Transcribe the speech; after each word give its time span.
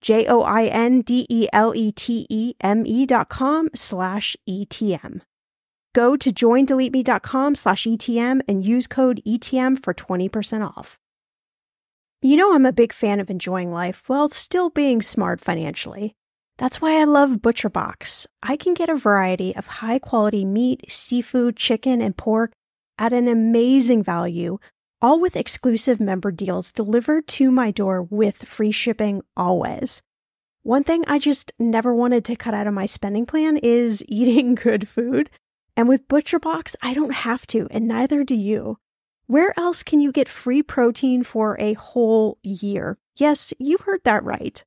J 0.00 0.26
O 0.26 0.42
I 0.42 0.66
N 0.66 1.00
D 1.02 1.26
E 1.28 1.48
L 1.52 1.74
E 1.74 1.92
T 1.92 2.26
E 2.28 2.54
M 2.60 2.84
E 2.86 3.06
dot 3.06 3.28
com 3.28 3.68
slash 3.74 4.36
ETM. 4.48 5.20
Go 5.94 6.14
to 6.14 6.30
joindeleteme.com 6.30 7.54
slash 7.54 7.84
ETM 7.84 8.42
and 8.46 8.62
use 8.62 8.86
code 8.86 9.22
ETM 9.26 9.82
for 9.82 9.94
20% 9.94 10.76
off. 10.76 10.98
You 12.20 12.36
know, 12.36 12.54
I'm 12.54 12.66
a 12.66 12.72
big 12.72 12.92
fan 12.92 13.18
of 13.18 13.30
enjoying 13.30 13.72
life 13.72 14.06
while 14.06 14.28
still 14.28 14.68
being 14.68 15.00
smart 15.00 15.40
financially. 15.40 16.14
That's 16.58 16.82
why 16.82 17.00
I 17.00 17.04
love 17.04 17.42
ButcherBox. 17.42 18.26
I 18.42 18.56
can 18.56 18.74
get 18.74 18.90
a 18.90 18.94
variety 18.94 19.56
of 19.56 19.66
high 19.66 19.98
quality 19.98 20.44
meat, 20.44 20.90
seafood, 20.90 21.56
chicken, 21.56 22.02
and 22.02 22.14
pork 22.14 22.52
at 22.98 23.12
an 23.12 23.28
amazing 23.28 24.02
value 24.02 24.58
all 25.02 25.20
with 25.20 25.36
exclusive 25.36 26.00
member 26.00 26.30
deals 26.30 26.72
delivered 26.72 27.26
to 27.28 27.50
my 27.50 27.70
door 27.70 28.02
with 28.02 28.36
free 28.44 28.72
shipping 28.72 29.22
always. 29.36 30.02
One 30.62 30.84
thing 30.84 31.04
I 31.06 31.18
just 31.18 31.52
never 31.58 31.94
wanted 31.94 32.24
to 32.24 32.36
cut 32.36 32.54
out 32.54 32.66
of 32.66 32.74
my 32.74 32.86
spending 32.86 33.26
plan 33.26 33.56
is 33.56 34.04
eating 34.08 34.54
good 34.54 34.88
food. 34.88 35.30
And 35.76 35.88
with 35.88 36.08
ButcherBox, 36.08 36.74
I 36.82 36.94
don't 36.94 37.12
have 37.12 37.46
to, 37.48 37.68
and 37.70 37.86
neither 37.86 38.24
do 38.24 38.34
you. 38.34 38.78
Where 39.26 39.52
else 39.58 39.82
can 39.82 40.00
you 40.00 40.12
get 40.12 40.28
free 40.28 40.62
protein 40.62 41.22
for 41.22 41.56
a 41.60 41.74
whole 41.74 42.38
year? 42.42 42.98
Yes, 43.16 43.52
you 43.58 43.76
heard 43.78 44.02
that 44.04 44.24
right. 44.24 44.64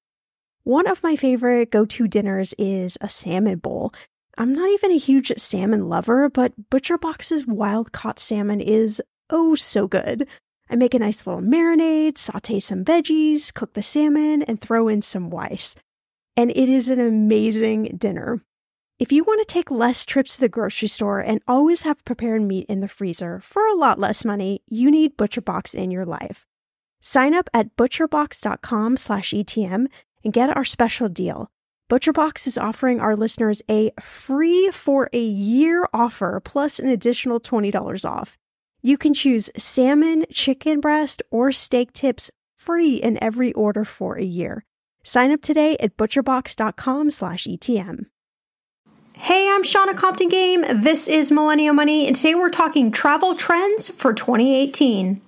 One 0.63 0.87
of 0.87 1.01
my 1.01 1.15
favorite 1.15 1.71
go 1.71 1.85
to 1.85 2.07
dinners 2.07 2.53
is 2.57 2.97
a 3.01 3.09
salmon 3.09 3.57
bowl. 3.57 3.93
I'm 4.37 4.53
not 4.53 4.69
even 4.69 4.91
a 4.91 4.97
huge 4.97 5.33
salmon 5.37 5.89
lover, 5.89 6.29
but 6.29 6.69
ButcherBox's 6.69 7.47
wild 7.47 7.91
caught 7.91 8.19
salmon 8.19 8.61
is 8.61 9.01
oh 9.29 9.55
so 9.55 9.87
good. 9.87 10.27
I 10.69 10.75
make 10.75 10.93
a 10.93 10.99
nice 10.99 11.25
little 11.25 11.41
marinade, 11.41 12.17
saute 12.17 12.59
some 12.59 12.85
veggies, 12.85 13.53
cook 13.53 13.73
the 13.73 13.81
salmon, 13.81 14.43
and 14.43 14.61
throw 14.61 14.87
in 14.87 15.01
some 15.01 15.29
rice. 15.29 15.75
And 16.37 16.51
it 16.51 16.69
is 16.69 16.89
an 16.89 16.99
amazing 16.99 17.95
dinner. 17.97 18.41
If 18.99 19.11
you 19.11 19.23
want 19.23 19.39
to 19.39 19.45
take 19.45 19.71
less 19.71 20.05
trips 20.05 20.35
to 20.35 20.41
the 20.41 20.49
grocery 20.49 20.89
store 20.89 21.21
and 21.21 21.41
always 21.47 21.83
have 21.83 22.03
prepared 22.03 22.41
meat 22.41 22.65
in 22.67 22.81
the 22.81 22.87
freezer 22.87 23.39
for 23.39 23.65
a 23.65 23.73
lot 23.73 23.97
less 23.97 24.25
money, 24.25 24.61
you 24.67 24.91
need 24.91 25.17
ButcherBox 25.17 25.73
in 25.73 25.89
your 25.89 26.05
life. 26.05 26.45
Sign 27.01 27.33
up 27.33 27.49
at 27.53 27.77
butcherbox.com/etm 27.77 29.87
and 30.23 30.33
get 30.33 30.55
our 30.55 30.65
special 30.65 31.07
deal. 31.07 31.49
ButcherBox 31.89 32.45
is 32.45 32.57
offering 32.57 32.99
our 32.99 33.15
listeners 33.15 33.61
a 33.69 33.91
free 33.99 34.69
for 34.71 35.09
a 35.11 35.21
year 35.21 35.87
offer 35.93 36.39
plus 36.43 36.77
an 36.77 36.89
additional 36.89 37.39
$20 37.39 38.05
off. 38.05 38.37
You 38.81 38.97
can 38.97 39.13
choose 39.13 39.49
salmon, 39.57 40.25
chicken 40.31 40.79
breast, 40.79 41.21
or 41.31 41.51
steak 41.51 41.91
tips 41.91 42.31
free 42.57 42.95
in 42.95 43.21
every 43.21 43.51
order 43.53 43.83
for 43.83 44.15
a 44.15 44.23
year. 44.23 44.63
Sign 45.03 45.31
up 45.31 45.41
today 45.41 45.75
at 45.79 45.97
butcherbox.com 45.97 47.09
slash 47.09 47.45
ETM. 47.45 48.05
Hey, 49.13 49.49
I'm 49.51 49.63
Shannah 49.63 49.95
Compton 49.95 50.29
Game. 50.29 50.63
This 50.73 51.09
is 51.09 51.29
Millennial 51.29 51.73
Money, 51.73 52.07
and 52.07 52.15
today 52.15 52.35
we're 52.35 52.47
talking 52.47 52.89
travel 52.89 53.35
trends 53.35 53.89
for 53.89 54.13
2018. 54.13 55.21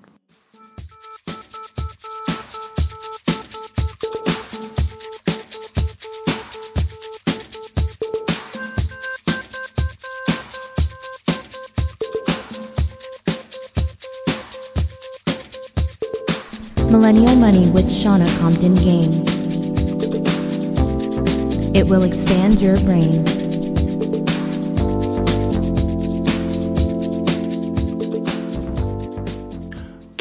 Millennial 17.11 17.35
Money 17.41 17.69
with 17.71 17.91
Shannah 17.91 18.29
Compton 18.39 18.73
Game. 18.75 19.11
It 21.75 21.85
will 21.85 22.03
expand 22.03 22.61
your 22.61 22.77
brain. 22.83 23.40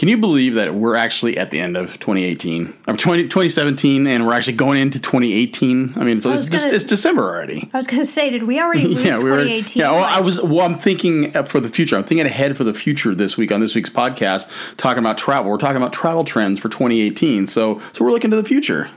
Can 0.01 0.09
you 0.09 0.17
believe 0.17 0.55
that 0.55 0.75
we're 0.75 0.97
actually 0.97 1.37
at 1.37 1.51
the 1.51 1.61
end 1.61 1.77
of 1.77 2.01
2018 2.01 2.73
or 2.89 2.97
20, 2.97 3.25
2017 3.25 4.07
and 4.07 4.27
we're 4.27 4.33
actually 4.33 4.55
going 4.55 4.81
into 4.81 4.99
2018? 4.99 5.93
I 5.95 6.05
mean, 6.05 6.17
it's, 6.17 6.25
I 6.25 6.33
it's, 6.33 6.49
gonna, 6.49 6.73
it's 6.73 6.85
December 6.85 7.23
already. 7.23 7.69
I 7.75 7.77
was 7.77 7.87
going 7.87 8.01
to 8.01 8.07
say, 8.07 8.31
did 8.31 8.45
we 8.45 8.59
already 8.59 8.85
lose 8.87 9.05
yeah, 9.05 9.19
we 9.19 9.25
2018? 9.25 9.79
yeah, 9.79 9.91
well, 9.91 10.03
I 10.03 10.21
was. 10.21 10.41
Well, 10.41 10.63
I'm 10.63 10.79
thinking 10.79 11.31
for 11.45 11.61
the 11.61 11.69
future. 11.69 11.99
I'm 11.99 12.05
thinking 12.05 12.25
ahead 12.25 12.57
for 12.57 12.65
the 12.65 12.73
future 12.73 13.15
this 13.15 13.37
week 13.37 13.53
on 13.53 13.61
this 13.61 13.75
week's 13.75 13.91
podcast, 13.91 14.49
talking 14.79 15.01
about 15.01 15.19
travel. 15.19 15.51
We're 15.51 15.59
talking 15.59 15.77
about 15.77 15.93
travel 15.93 16.25
trends 16.25 16.59
for 16.59 16.71
2018. 16.71 17.47
So, 17.47 17.83
so 17.93 18.03
we're 18.03 18.13
looking 18.13 18.31
to 18.31 18.37
the 18.37 18.45
future 18.45 18.89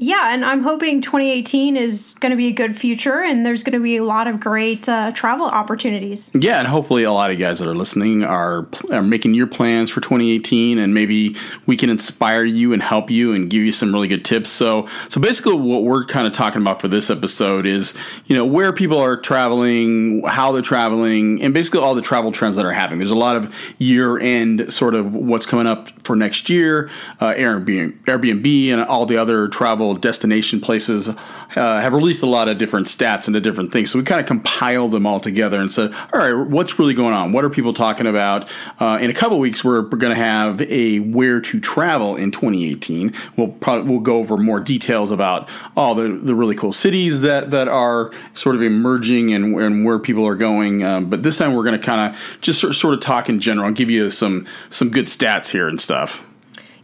yeah, 0.00 0.32
and 0.32 0.44
I'm 0.44 0.62
hoping 0.62 1.00
2018 1.00 1.76
is 1.76 2.14
going 2.20 2.30
to 2.30 2.36
be 2.36 2.46
a 2.46 2.52
good 2.52 2.76
future, 2.76 3.20
and 3.20 3.44
there's 3.44 3.64
going 3.64 3.72
to 3.72 3.82
be 3.82 3.96
a 3.96 4.04
lot 4.04 4.28
of 4.28 4.38
great 4.38 4.88
uh, 4.88 5.10
travel 5.10 5.46
opportunities. 5.46 6.30
Yeah, 6.34 6.60
and 6.60 6.68
hopefully 6.68 7.02
a 7.02 7.12
lot 7.12 7.32
of 7.32 7.38
you 7.38 7.44
guys 7.44 7.58
that 7.58 7.68
are 7.68 7.74
listening 7.74 8.22
are, 8.22 8.68
are 8.92 9.02
making 9.02 9.34
your 9.34 9.48
plans 9.48 9.90
for 9.90 10.00
2018, 10.00 10.78
and 10.78 10.94
maybe 10.94 11.34
we 11.66 11.76
can 11.76 11.90
inspire 11.90 12.44
you 12.44 12.72
and 12.72 12.80
help 12.80 13.10
you 13.10 13.32
and 13.32 13.50
give 13.50 13.62
you 13.62 13.72
some 13.72 13.92
really 13.92 14.06
good 14.06 14.24
tips. 14.24 14.50
So, 14.50 14.86
so 15.08 15.20
basically, 15.20 15.54
what 15.54 15.82
we're 15.82 16.04
kind 16.04 16.28
of 16.28 16.32
talking 16.32 16.62
about 16.62 16.80
for 16.80 16.86
this 16.86 17.10
episode 17.10 17.66
is, 17.66 17.92
you 18.26 18.36
know, 18.36 18.46
where 18.46 18.72
people 18.72 19.00
are 19.00 19.16
traveling, 19.16 20.22
how 20.22 20.52
they're 20.52 20.62
traveling, 20.62 21.42
and 21.42 21.52
basically 21.52 21.80
all 21.80 21.96
the 21.96 22.02
travel 22.02 22.30
trends 22.30 22.54
that 22.54 22.64
are 22.64 22.72
happening. 22.72 23.00
There's 23.00 23.10
a 23.10 23.16
lot 23.16 23.34
of 23.34 23.52
year-end 23.78 24.72
sort 24.72 24.94
of 24.94 25.12
what's 25.12 25.44
coming 25.44 25.66
up 25.66 25.90
for 26.04 26.14
next 26.14 26.48
year, 26.48 26.88
uh, 27.18 27.32
Airbnb, 27.32 28.04
Airbnb, 28.04 28.68
and 28.68 28.84
all 28.84 29.04
the 29.04 29.16
other 29.16 29.48
travel 29.48 29.87
destination 29.94 30.60
places 30.60 31.08
uh, 31.08 31.14
have 31.54 31.94
released 31.94 32.22
a 32.22 32.26
lot 32.26 32.48
of 32.48 32.58
different 32.58 32.86
stats 32.86 33.26
into 33.26 33.40
different 33.40 33.72
things. 33.72 33.90
So 33.90 33.98
we 33.98 34.04
kind 34.04 34.20
of 34.20 34.26
compiled 34.26 34.92
them 34.92 35.06
all 35.06 35.20
together 35.20 35.60
and 35.60 35.72
said, 35.72 35.92
all 36.12 36.20
right, 36.20 36.48
what's 36.48 36.78
really 36.78 36.94
going 36.94 37.14
on? 37.14 37.32
What 37.32 37.44
are 37.44 37.50
people 37.50 37.72
talking 37.72 38.06
about? 38.06 38.50
Uh, 38.78 38.98
in 39.00 39.10
a 39.10 39.14
couple 39.14 39.38
weeks, 39.38 39.64
we're, 39.64 39.82
going 39.82 40.14
to 40.14 40.22
have 40.22 40.62
a 40.62 41.00
where 41.00 41.40
to 41.40 41.60
travel 41.60 42.14
in 42.14 42.30
2018. 42.30 43.12
We'll 43.36 43.48
probably 43.48 43.90
we'll 43.90 44.00
go 44.00 44.18
over 44.18 44.36
more 44.36 44.60
details 44.60 45.10
about 45.10 45.48
all 45.76 45.94
the, 45.94 46.08
the 46.08 46.34
really 46.34 46.54
cool 46.54 46.72
cities 46.72 47.22
that 47.22 47.50
that 47.50 47.66
are 47.66 48.12
sort 48.34 48.54
of 48.54 48.62
emerging 48.62 49.32
and, 49.32 49.58
and 49.58 49.84
where 49.84 49.98
people 49.98 50.26
are 50.26 50.36
going. 50.36 50.84
Um, 50.84 51.10
but 51.10 51.22
this 51.22 51.36
time 51.36 51.54
we're 51.54 51.64
going 51.64 51.78
to 51.78 51.84
kind 51.84 52.14
of 52.14 52.38
just 52.40 52.60
sort, 52.60 52.74
sort 52.74 52.94
of 52.94 53.00
talk 53.00 53.28
in 53.28 53.40
general 53.40 53.66
and 53.66 53.76
give 53.76 53.90
you 53.90 54.10
some 54.10 54.46
some 54.70 54.90
good 54.90 55.06
stats 55.06 55.50
here 55.50 55.68
and 55.68 55.80
stuff. 55.80 56.24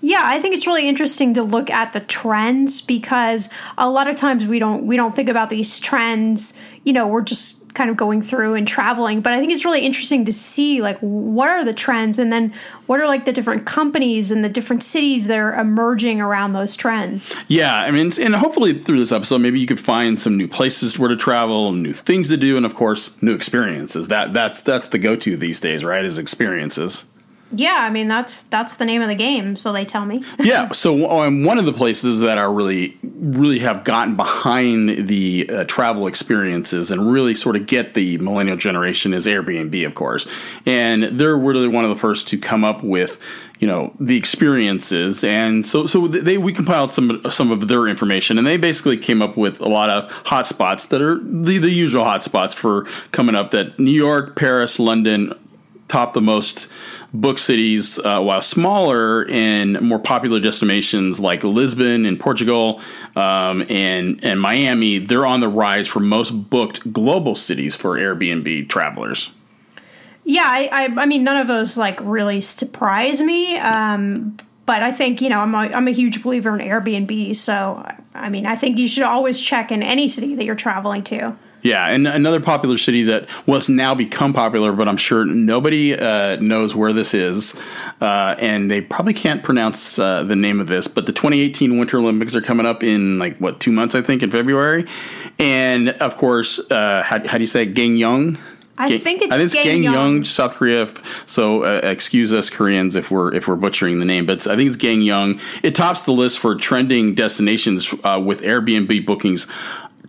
Yeah, 0.05 0.21
I 0.23 0.39
think 0.39 0.55
it's 0.55 0.67
really 0.67 0.87
interesting 0.87 1.33
to 1.33 1.43
look 1.43 1.71
at 1.71 1.95
the 1.95 2.01
trends 2.01 2.83
because 2.83 3.49
a 3.79 3.89
lot 3.89 4.07
of 4.07 4.17
times 4.17 4.45
we 4.45 4.59
don't 4.59 4.87
we 4.87 4.99
don't 4.99 5.15
think 5.15 5.31
about 5.31 5.49
these 5.49 5.81
trends. 5.81 6.61
You 6.85 6.93
know, 6.93 7.07
we're 7.07 7.23
just 7.23 7.73
kind 7.73 7.89
of 7.89 7.97
going 7.97 8.21
through 8.21 8.53
and 8.53 8.69
traveling, 8.69 9.23
but 9.23 9.33
I 9.33 9.41
think 9.41 9.51
it's 9.51 9.65
really 9.65 9.81
interesting 9.81 10.27
to 10.27 10.33
see 10.33 10.83
like 10.83 10.99
what 10.99 11.49
are 11.49 11.65
the 11.65 11.73
trends 11.73 12.19
and 12.19 12.31
then 12.31 12.53
what 12.85 13.01
are 13.01 13.07
like 13.07 13.25
the 13.25 13.33
different 13.33 13.65
companies 13.65 14.31
and 14.31 14.45
the 14.45 14.51
different 14.51 14.83
cities 14.83 15.27
that 15.29 15.39
are 15.39 15.55
emerging 15.55 16.21
around 16.21 16.53
those 16.53 16.77
trends. 16.77 17.35
Yeah, 17.49 17.75
I 17.75 17.91
mean, 17.91 18.13
and 18.21 18.37
hopefully 18.37 18.79
through 18.79 18.99
this 18.99 19.11
episode, 19.11 19.39
maybe 19.39 19.59
you 19.59 19.67
could 19.67 19.81
find 19.81 20.19
some 20.19 20.37
new 20.37 20.49
places 20.49 20.99
where 20.99 21.09
to 21.09 21.17
travel, 21.17 21.73
new 21.73 21.95
things 21.95 22.29
to 22.29 22.37
do, 22.37 22.59
and 22.59 22.67
of 22.67 22.75
course, 22.75 23.11
new 23.23 23.35
experiences. 23.35 24.09
That 24.09 24.35
that's 24.35 24.61
that's 24.61 24.91
the 24.91 24.99
go 24.99 25.17
to 25.17 25.35
these 25.35 25.61
days, 25.61 25.83
right? 25.83 26.05
Is 26.05 26.19
experiences. 26.19 27.07
Yeah, 27.57 27.79
I 27.81 27.91
mean 27.91 28.09
that's 28.09 28.43
that's 28.45 28.77
the 28.77 28.85
name 28.85 29.01
of 29.01 29.09
the 29.09 29.15
game, 29.15 29.55
so 29.55 29.73
they 29.73 29.85
tell 29.85 30.05
me. 30.05 30.25
yeah, 30.41 30.73
so 30.73 31.21
um, 31.21 31.45
one 31.45 31.59
of 31.59 31.67
the 31.67 31.73
places 31.73 32.21
that 32.21 32.37
are 32.37 32.53
really 32.53 32.99
really 33.03 33.61
have 33.61 33.85
gotten 33.85 34.17
behind 34.17 35.09
the 35.09 35.49
uh, 35.49 35.65
travel 35.65 36.07
experiences 36.07 36.91
and 36.91 37.11
really 37.11 37.35
sort 37.35 37.55
of 37.57 37.67
get 37.67 37.95
the 37.95 38.19
millennial 38.19 38.57
generation 38.57 39.15
is 39.15 39.27
Airbnb, 39.27 39.87
of 39.87 39.95
course, 39.95 40.27
and 40.67 41.05
they're 41.05 41.37
really 41.37 41.69
one 41.69 41.85
of 41.85 41.91
the 41.91 41.97
first 41.97 42.27
to 42.29 42.39
come 42.39 42.65
up 42.65 42.83
with 42.83 43.21
you 43.61 43.69
know 43.69 43.95
the 44.01 44.17
experiences 44.17 45.23
and 45.23 45.65
so 45.65 45.87
so 45.87 46.09
they 46.09 46.39
we 46.39 46.53
compiled 46.53 46.91
some 46.91 47.23
some 47.31 47.53
of 47.53 47.69
their 47.69 47.87
information 47.87 48.37
and 48.37 48.47
they 48.47 48.57
basically 48.57 48.97
came 48.97 49.23
up 49.23 49.37
with 49.37 49.61
a 49.61 49.69
lot 49.69 49.89
of 49.89 50.11
hotspots 50.25 50.89
that 50.89 51.01
are 51.01 51.21
the, 51.23 51.59
the 51.59 51.71
usual 51.71 52.05
hotspots 52.05 52.53
for 52.53 52.85
coming 53.13 53.37
up 53.37 53.53
that 53.53 53.79
New 53.79 53.93
York, 53.93 54.35
Paris, 54.35 54.81
London 54.81 55.33
top 55.89 56.13
the 56.13 56.21
most 56.21 56.69
book 57.15 57.39
cities, 57.39 57.99
uh, 58.01 58.21
while 58.21 58.43
smaller 58.43 59.25
in 59.25 59.75
more 59.75 60.01
popular 60.01 60.41
destinations 60.41 61.21
like 61.21 61.45
Lisbon 61.45 62.05
and 62.05 62.19
Portugal 62.19 62.81
um, 63.17 63.65
and 63.71 64.23
and 64.23 64.41
Miami, 64.41 64.99
they're 64.99 65.25
on 65.25 65.41
the 65.41 65.49
rise 65.49 65.87
for 65.87 66.01
most 66.01 66.31
booked 66.51 66.93
global 66.93 67.35
cities 67.35 67.77
for 67.77 67.97
Airbnb 67.97 68.69
travelers. 68.69 69.31
Yeah, 70.25 70.45
I, 70.47 70.69
I, 70.73 71.03
I 71.03 71.07
mean, 71.07 71.23
none 71.23 71.37
of 71.37 71.47
those 71.47 71.77
like 71.77 71.99
really 72.03 72.41
surprise 72.41 73.21
me. 73.21 73.59
Um, 73.59 74.37
but 74.67 74.83
I 74.83 74.91
think 74.91 75.21
you 75.21 75.29
know 75.29 75.41
I'm 75.41 75.55
a, 75.55 75.59
I'm 75.59 75.89
a 75.89 75.93
huge 75.93 76.23
believer 76.23 76.59
in 76.59 76.67
Airbnb. 76.67 77.37
So 77.37 77.87
I 78.15 78.29
mean, 78.29 78.47
I 78.47 78.57
think 78.57 78.79
you 78.79 78.89
should 78.89 79.05
always 79.05 79.41
check 79.41 79.71
in 79.71 79.83
any 79.83 80.09
city 80.09 80.35
that 80.35 80.45
you're 80.45 80.55
traveling 80.55 81.05
to. 81.05 81.37
Yeah, 81.65 81.87
and 81.87 82.07
another 82.07 82.41
popular 82.41 82.77
city 82.77 83.05
that 83.05 83.27
was 83.47 83.71
now 83.71 83.95
become 83.95 84.35
popular, 84.35 84.71
but 84.73 84.87
I'm 84.87 84.99
sure 84.99 85.25
nobody 85.25 85.99
uh, 85.99 86.37
knows 86.37 86.77
where 86.77 86.93
this 86.93 87.15
is, 87.15 87.55
uh, 88.03 88.35
and 88.39 88.71
they 88.71 88.83
probably 88.83 89.15
can't 89.15 89.43
pronounce 89.43 89.99
uh, 89.99 90.25
the 90.25 90.37
name 90.37 90.61
of 90.61 90.67
this. 90.67 90.89
But 90.89 91.07
the 91.07 91.13
2018 91.15 91.79
Winter 91.79 91.97
Olympics 91.97 92.35
are 92.35 92.43
coming 92.43 92.67
up 92.67 92.85
in 92.85 93.19
like 93.19 93.39
what 93.39 93.61
two 93.61 93.73
months, 93.73 93.95
I 93.95 94.03
think, 94.03 94.23
in 94.23 94.31
February, 94.31 94.87
and 95.39 95.89
of 95.89 96.17
course, 96.17 96.61
uh, 96.71 97.03
how, 97.03 97.27
how, 97.27 97.39
do 97.39 97.43
you 97.43 97.47
say 97.47 97.63
it? 97.63 97.73
Gangneung? 97.75 98.39
I 98.77 98.99
think 98.99 99.23
it's, 99.23 99.33
I 99.33 99.39
think 99.39 99.47
it's 99.47 99.57
Gangneung, 99.57 100.27
South 100.27 100.57
Korea. 100.57 100.87
So 101.25 101.65
uh, 101.65 101.81
excuse 101.83 102.35
us 102.35 102.51
Koreans 102.51 102.95
if 102.95 103.11
we're 103.11 103.35
if 103.35 103.49
we're 103.49 103.57
butchering 103.57 103.97
the 103.97 104.05
name, 104.05 104.27
but 104.27 104.47
I 104.47 104.55
think 104.55 104.69
it's 104.69 104.77
Gangneung. 104.77 105.41
It 105.63 105.75
tops 105.75 106.03
the 106.03 106.13
list 106.13 106.41
for 106.41 106.57
trending 106.57 107.15
destinations 107.15 107.95
uh, 108.05 108.21
with 108.23 108.43
Airbnb 108.43 109.07
bookings. 109.07 109.47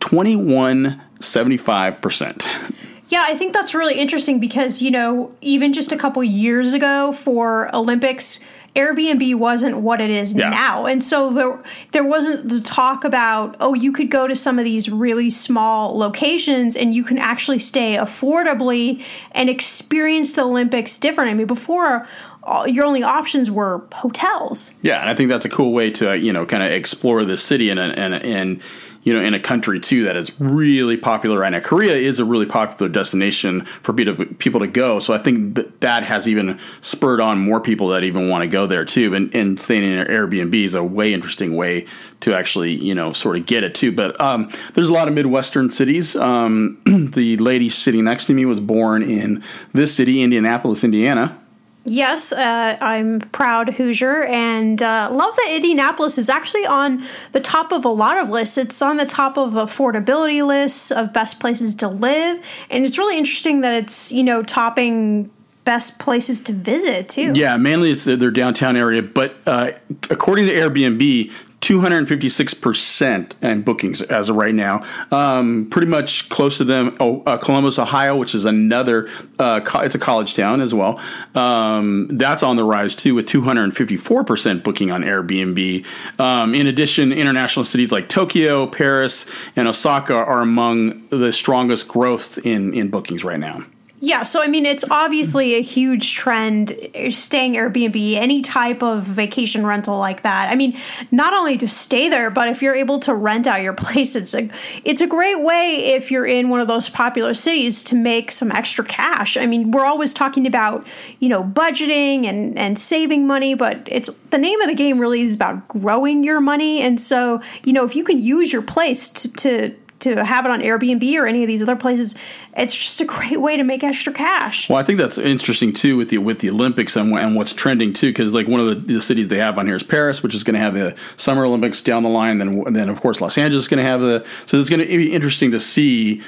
Twenty 0.01 0.35
one 0.35 1.01
75%. 1.19 2.73
Yeah, 3.09 3.25
I 3.27 3.37
think 3.37 3.53
that's 3.53 3.73
really 3.73 3.99
interesting 3.99 4.39
because, 4.39 4.81
you 4.81 4.91
know, 4.91 5.31
even 5.41 5.73
just 5.73 5.91
a 5.91 5.97
couple 5.97 6.23
years 6.23 6.73
ago 6.73 7.11
for 7.11 7.73
Olympics, 7.75 8.39
Airbnb 8.75 9.35
wasn't 9.35 9.77
what 9.77 10.01
it 10.01 10.09
is 10.09 10.35
yeah. 10.35 10.49
now. 10.49 10.85
And 10.85 11.01
so 11.01 11.31
there 11.31 11.63
there 11.91 12.03
wasn't 12.03 12.49
the 12.49 12.59
talk 12.59 13.05
about, 13.05 13.55
oh, 13.61 13.73
you 13.73 13.91
could 13.91 14.11
go 14.11 14.27
to 14.27 14.35
some 14.35 14.59
of 14.59 14.65
these 14.65 14.89
really 14.89 15.29
small 15.29 15.97
locations 15.97 16.75
and 16.75 16.93
you 16.93 17.03
can 17.03 17.17
actually 17.17 17.59
stay 17.59 17.95
affordably 17.95 19.01
and 19.31 19.49
experience 19.49 20.33
the 20.33 20.41
Olympics 20.41 20.97
different. 20.97 21.29
I 21.29 21.35
mean, 21.35 21.47
before 21.47 22.05
all, 22.43 22.67
your 22.67 22.85
only 22.85 23.01
options 23.01 23.49
were 23.49 23.81
hotels. 23.93 24.73
Yeah, 24.81 24.99
and 24.99 25.09
I 25.09 25.13
think 25.13 25.29
that's 25.29 25.45
a 25.45 25.49
cool 25.49 25.71
way 25.71 25.89
to, 25.91 26.17
you 26.17 26.33
know, 26.33 26.45
kind 26.45 26.61
of 26.61 26.71
explore 26.71 27.23
the 27.23 27.37
city 27.37 27.69
and 27.69 27.79
and 27.79 28.13
and 28.13 28.61
you 29.05 29.13
know, 29.13 29.21
in 29.21 29.33
a 29.35 29.39
country 29.39 29.79
too 29.79 30.03
that 30.03 30.17
is 30.17 30.37
really 30.39 30.97
popular 30.97 31.39
right 31.39 31.51
now. 31.51 31.59
Korea 31.59 31.95
is 31.95 32.19
a 32.19 32.25
really 32.25 32.47
popular 32.47 32.91
destination 32.91 33.63
for 33.81 33.93
people 33.93 34.59
to 34.59 34.67
go. 34.67 34.97
So 34.97 35.13
I 35.13 35.19
think 35.19 35.79
that 35.79 36.03
has 36.03 36.27
even 36.27 36.59
spurred 36.81 37.21
on 37.21 37.37
more 37.37 37.61
people 37.61 37.89
that 37.89 38.03
even 38.03 38.29
want 38.29 38.41
to 38.41 38.47
go 38.47 38.65
there 38.65 38.83
too. 38.83 39.13
And, 39.13 39.33
and 39.33 39.61
staying 39.61 39.83
in 39.83 39.99
an 39.99 40.07
Airbnb 40.07 40.55
is 40.55 40.73
a 40.73 40.83
way 40.83 41.13
interesting 41.13 41.55
way 41.55 41.85
to 42.21 42.33
actually, 42.33 42.73
you 42.73 42.95
know, 42.95 43.13
sort 43.13 43.37
of 43.37 43.45
get 43.45 43.63
it 43.63 43.75
too. 43.75 43.91
But 43.91 44.19
um, 44.19 44.49
there's 44.73 44.89
a 44.89 44.93
lot 44.93 45.07
of 45.07 45.13
Midwestern 45.13 45.69
cities. 45.69 46.15
Um, 46.15 46.81
the 47.13 47.37
lady 47.37 47.69
sitting 47.69 48.05
next 48.05 48.25
to 48.25 48.33
me 48.33 48.45
was 48.45 48.59
born 48.59 49.03
in 49.03 49.43
this 49.71 49.95
city, 49.95 50.23
Indianapolis, 50.23 50.83
Indiana. 50.83 51.39
Yes, 51.85 52.31
uh, 52.31 52.77
I'm 52.81 53.19
proud 53.19 53.69
Hoosier 53.69 54.23
and 54.23 54.81
uh, 54.81 55.09
love 55.11 55.35
that 55.35 55.51
Indianapolis 55.51 56.17
is 56.17 56.31
actually 56.31 56.65
on 56.65 57.05
the 57.31 57.39
top 57.39 57.71
of 57.71 57.85
a 57.85 57.89
lot 57.89 58.17
of 58.17 58.31
lists. 58.31 58.57
It's 58.57 58.81
on 58.81 58.97
the 58.97 59.05
top 59.05 59.37
of 59.37 59.53
affordability 59.53 60.45
lists 60.45 60.91
of 60.91 61.13
best 61.13 61.39
places 61.39 61.75
to 61.75 61.87
live, 61.87 62.43
and 62.71 62.83
it's 62.83 62.97
really 62.97 63.17
interesting 63.17 63.61
that 63.61 63.73
it's 63.73 64.11
you 64.11 64.23
know 64.23 64.41
topping 64.41 65.29
best 65.63 65.99
places 65.99 66.41
to 66.41 66.53
visit 66.53 67.07
too. 67.09 67.33
Yeah, 67.35 67.57
mainly 67.57 67.91
it's 67.91 68.05
their 68.05 68.31
downtown 68.31 68.75
area, 68.75 69.03
but 69.03 69.35
uh, 69.45 69.71
according 70.09 70.47
to 70.47 70.53
Airbnb, 70.53 71.31
256% 71.65 73.31
in 73.41 73.61
bookings 73.63 74.03
as 74.03 74.29
of 74.29 74.35
right 74.35 74.53
now. 74.53 74.81
Um, 75.09 75.67
pretty 75.71 75.87
much 75.87 76.29
close 76.29 76.57
to 76.57 76.63
them. 76.63 76.95
Oh, 76.99 77.23
uh, 77.25 77.37
Columbus, 77.37 77.79
Ohio, 77.79 78.15
which 78.15 78.35
is 78.35 78.45
another, 78.45 79.09
uh, 79.39 79.61
it's 79.81 79.95
a 79.95 79.99
college 79.99 80.35
town 80.35 80.61
as 80.61 80.75
well. 80.75 81.01
Um, 81.33 82.07
that's 82.11 82.43
on 82.43 82.55
the 82.55 82.63
rise 82.63 82.93
too, 82.93 83.15
with 83.15 83.27
254% 83.27 84.63
booking 84.63 84.91
on 84.91 85.01
Airbnb. 85.01 85.85
Um, 86.19 86.53
in 86.53 86.67
addition, 86.67 87.11
international 87.11 87.63
cities 87.65 87.91
like 87.91 88.09
Tokyo, 88.09 88.67
Paris, 88.67 89.25
and 89.55 89.67
Osaka 89.67 90.13
are 90.13 90.41
among 90.41 91.07
the 91.09 91.33
strongest 91.33 91.87
growth 91.87 92.37
in, 92.45 92.75
in 92.75 92.91
bookings 92.91 93.23
right 93.23 93.39
now. 93.39 93.63
Yeah, 94.01 94.23
so 94.23 94.43
I 94.43 94.47
mean, 94.47 94.65
it's 94.65 94.83
obviously 94.91 95.55
a 95.55 95.61
huge 95.61 96.15
trend 96.15 96.73
eh, 96.93 97.09
staying 97.09 97.53
Airbnb, 97.53 98.15
any 98.15 98.41
type 98.41 98.83
of 98.83 99.03
vacation 99.03 99.65
rental 99.65 99.97
like 99.97 100.23
that. 100.23 100.51
I 100.51 100.55
mean, 100.55 100.77
not 101.11 101.33
only 101.33 101.57
to 101.57 101.67
stay 101.67 102.09
there, 102.09 102.29
but 102.29 102.49
if 102.49 102.61
you're 102.61 102.75
able 102.75 102.99
to 102.99 103.13
rent 103.13 103.47
out 103.47 103.61
your 103.61 103.73
place, 103.85 104.15
it's 104.15 104.33
a 104.33 104.49
it's 104.83 104.99
a 104.99 105.07
great 105.07 105.41
way 105.41 105.93
if 105.95 106.11
you're 106.11 106.25
in 106.25 106.49
one 106.49 106.59
of 106.59 106.67
those 106.67 106.89
popular 106.89 107.33
cities 107.33 107.83
to 107.85 107.95
make 107.95 108.31
some 108.31 108.51
extra 108.51 108.83
cash. 108.83 109.37
I 109.37 109.45
mean, 109.45 109.71
we're 109.71 109.85
always 109.85 110.13
talking 110.13 110.45
about 110.45 110.85
you 111.19 111.29
know 111.29 111.43
budgeting 111.43 112.25
and 112.25 112.57
and 112.57 112.77
saving 112.77 113.25
money, 113.25 113.53
but 113.53 113.81
it's 113.87 114.13
the 114.29 114.37
name 114.37 114.59
of 114.59 114.67
the 114.67 114.75
game 114.75 114.99
really 114.99 115.21
is 115.21 115.33
about 115.33 115.65
growing 115.69 116.25
your 116.25 116.41
money. 116.41 116.81
And 116.81 116.99
so 116.99 117.39
you 117.63 117.71
know, 117.71 117.85
if 117.85 117.95
you 117.95 118.03
can 118.03 118.21
use 118.21 118.51
your 118.51 118.61
place 118.61 119.07
to, 119.07 119.31
to 119.33 119.75
to 120.05 120.23
have 120.23 120.45
it 120.45 120.51
on 120.51 120.61
Airbnb 120.61 121.17
or 121.17 121.27
any 121.27 121.43
of 121.43 121.47
these 121.47 121.61
other 121.61 121.75
places, 121.75 122.15
it's 122.55 122.75
just 122.75 123.01
a 123.01 123.05
great 123.05 123.41
way 123.41 123.57
to 123.57 123.63
make 123.63 123.83
extra 123.83 124.13
cash. 124.13 124.69
Well, 124.69 124.77
I 124.77 124.83
think 124.83 124.99
that's 124.99 125.17
interesting 125.17 125.73
too 125.73 125.97
with 125.97 126.09
the 126.09 126.19
with 126.19 126.39
the 126.39 126.49
Olympics 126.49 126.95
and, 126.95 127.13
and 127.17 127.35
what's 127.35 127.53
trending 127.53 127.93
too, 127.93 128.09
because 128.09 128.33
like 128.33 128.47
one 128.47 128.61
of 128.61 128.67
the, 128.87 128.93
the, 128.93 129.01
cities 129.01 129.27
they 129.27 129.37
have 129.37 129.59
on 129.59 129.65
here 129.65 129.75
is 129.75 129.83
Paris, 129.83 130.23
which 130.23 130.33
is 130.33 130.43
going 130.43 130.53
to 130.53 130.59
have 130.59 130.73
the 130.73 130.95
Summer 131.17 131.45
Olympics 131.45 131.81
down 131.81 132.03
the 132.03 132.09
line. 132.09 132.37
Then 132.37 132.63
then 132.73 132.89
of 132.89 133.01
course 133.01 133.21
Los 133.21 133.37
Angeles 133.37 133.65
is 133.65 133.67
going 133.67 133.83
to 133.83 133.89
have 133.89 134.01
the. 134.01 134.25
So 134.45 134.59
it's 134.59 134.69
going 134.69 134.81
to 134.81 134.87
be 134.87 135.13
interesting 135.13 135.51
to 135.51 135.59
see, 135.59 136.21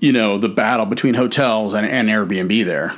you 0.00 0.12
know, 0.12 0.38
the 0.38 0.48
battle 0.48 0.86
between 0.86 1.14
hotels 1.14 1.74
and, 1.74 1.86
and 1.86 2.08
Airbnb 2.08 2.64
there. 2.64 2.94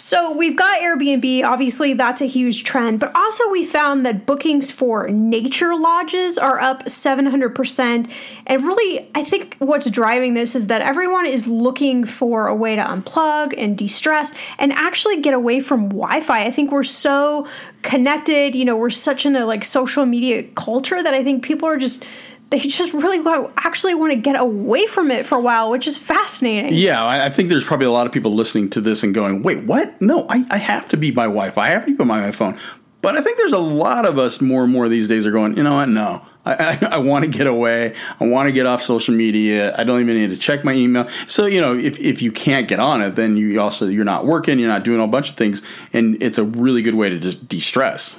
So 0.00 0.32
we've 0.32 0.56
got 0.56 0.80
Airbnb, 0.80 1.44
obviously 1.44 1.92
that's 1.92 2.22
a 2.22 2.26
huge 2.26 2.64
trend, 2.64 3.00
but 3.00 3.14
also 3.14 3.50
we 3.50 3.66
found 3.66 4.06
that 4.06 4.24
bookings 4.24 4.70
for 4.70 5.06
nature 5.08 5.76
lodges 5.76 6.38
are 6.38 6.58
up 6.58 6.86
700%. 6.86 8.10
And 8.46 8.64
really, 8.64 9.10
I 9.14 9.22
think 9.24 9.56
what's 9.58 9.90
driving 9.90 10.32
this 10.32 10.56
is 10.56 10.68
that 10.68 10.80
everyone 10.80 11.26
is 11.26 11.46
looking 11.46 12.06
for 12.06 12.46
a 12.46 12.54
way 12.54 12.76
to 12.76 12.82
unplug 12.82 13.52
and 13.58 13.76
de 13.76 13.88
stress 13.88 14.32
and 14.58 14.72
actually 14.72 15.20
get 15.20 15.34
away 15.34 15.60
from 15.60 15.90
Wi 15.90 16.22
Fi. 16.22 16.46
I 16.46 16.50
think 16.50 16.72
we're 16.72 16.82
so 16.82 17.46
connected, 17.82 18.54
you 18.54 18.64
know, 18.64 18.78
we're 18.78 18.88
such 18.88 19.26
in 19.26 19.36
a 19.36 19.44
like 19.44 19.66
social 19.66 20.06
media 20.06 20.44
culture 20.54 21.02
that 21.02 21.12
I 21.12 21.22
think 21.22 21.44
people 21.44 21.68
are 21.68 21.76
just 21.76 22.06
they 22.50 22.58
just 22.58 22.92
really 22.92 23.20
want 23.20 23.52
actually 23.58 23.94
want 23.94 24.12
to 24.12 24.18
get 24.18 24.38
away 24.38 24.86
from 24.86 25.10
it 25.10 25.24
for 25.24 25.38
a 25.38 25.40
while, 25.40 25.70
which 25.70 25.86
is 25.86 25.96
fascinating. 25.96 26.74
Yeah, 26.74 27.06
I 27.06 27.30
think 27.30 27.48
there's 27.48 27.64
probably 27.64 27.86
a 27.86 27.92
lot 27.92 28.06
of 28.06 28.12
people 28.12 28.34
listening 28.34 28.70
to 28.70 28.80
this 28.80 29.02
and 29.02 29.14
going, 29.14 29.42
"Wait, 29.42 29.64
what? 29.64 30.00
No, 30.00 30.26
I, 30.28 30.44
I 30.50 30.58
have 30.58 30.88
to 30.90 30.96
be 30.96 31.10
by 31.10 31.24
Wi-Fi. 31.24 31.62
I 31.62 31.70
have 31.70 31.84
to 31.86 31.92
be 31.92 31.94
by 31.94 32.04
my 32.04 32.32
phone." 32.32 32.58
But 33.02 33.16
I 33.16 33.22
think 33.22 33.38
there's 33.38 33.54
a 33.54 33.58
lot 33.58 34.04
of 34.04 34.18
us 34.18 34.40
more 34.40 34.62
and 34.62 34.72
more 34.72 34.88
these 34.88 35.08
days 35.08 35.26
are 35.26 35.30
going, 35.30 35.56
you 35.56 35.62
know 35.62 35.76
what? 35.76 35.88
No, 35.88 36.22
I, 36.44 36.78
I, 36.82 36.86
I 36.92 36.98
want 36.98 37.24
to 37.24 37.30
get 37.30 37.46
away. 37.46 37.94
I 38.18 38.26
want 38.26 38.46
to 38.48 38.52
get 38.52 38.66
off 38.66 38.82
social 38.82 39.14
media. 39.14 39.74
I 39.76 39.84
don't 39.84 40.00
even 40.00 40.16
need 40.16 40.30
to 40.30 40.36
check 40.36 40.64
my 40.64 40.72
email. 40.72 41.08
So 41.26 41.46
you 41.46 41.60
know, 41.60 41.76
if, 41.76 41.98
if 41.98 42.20
you 42.20 42.32
can't 42.32 42.68
get 42.68 42.80
on 42.80 43.00
it, 43.00 43.14
then 43.14 43.36
you 43.36 43.60
also 43.60 43.86
you're 43.86 44.04
not 44.04 44.26
working. 44.26 44.58
You're 44.58 44.68
not 44.68 44.84
doing 44.84 45.00
a 45.00 45.06
bunch 45.06 45.30
of 45.30 45.36
things, 45.36 45.62
and 45.92 46.22
it's 46.22 46.38
a 46.38 46.44
really 46.44 46.82
good 46.82 46.94
way 46.94 47.08
to 47.10 47.18
just 47.18 47.48
de-stress. 47.48 48.18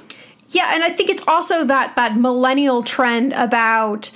Yeah, 0.52 0.74
and 0.74 0.84
I 0.84 0.90
think 0.90 1.10
it's 1.10 1.26
also 1.26 1.64
that 1.64 1.96
that 1.96 2.16
millennial 2.16 2.82
trend 2.82 3.32
about 3.32 4.10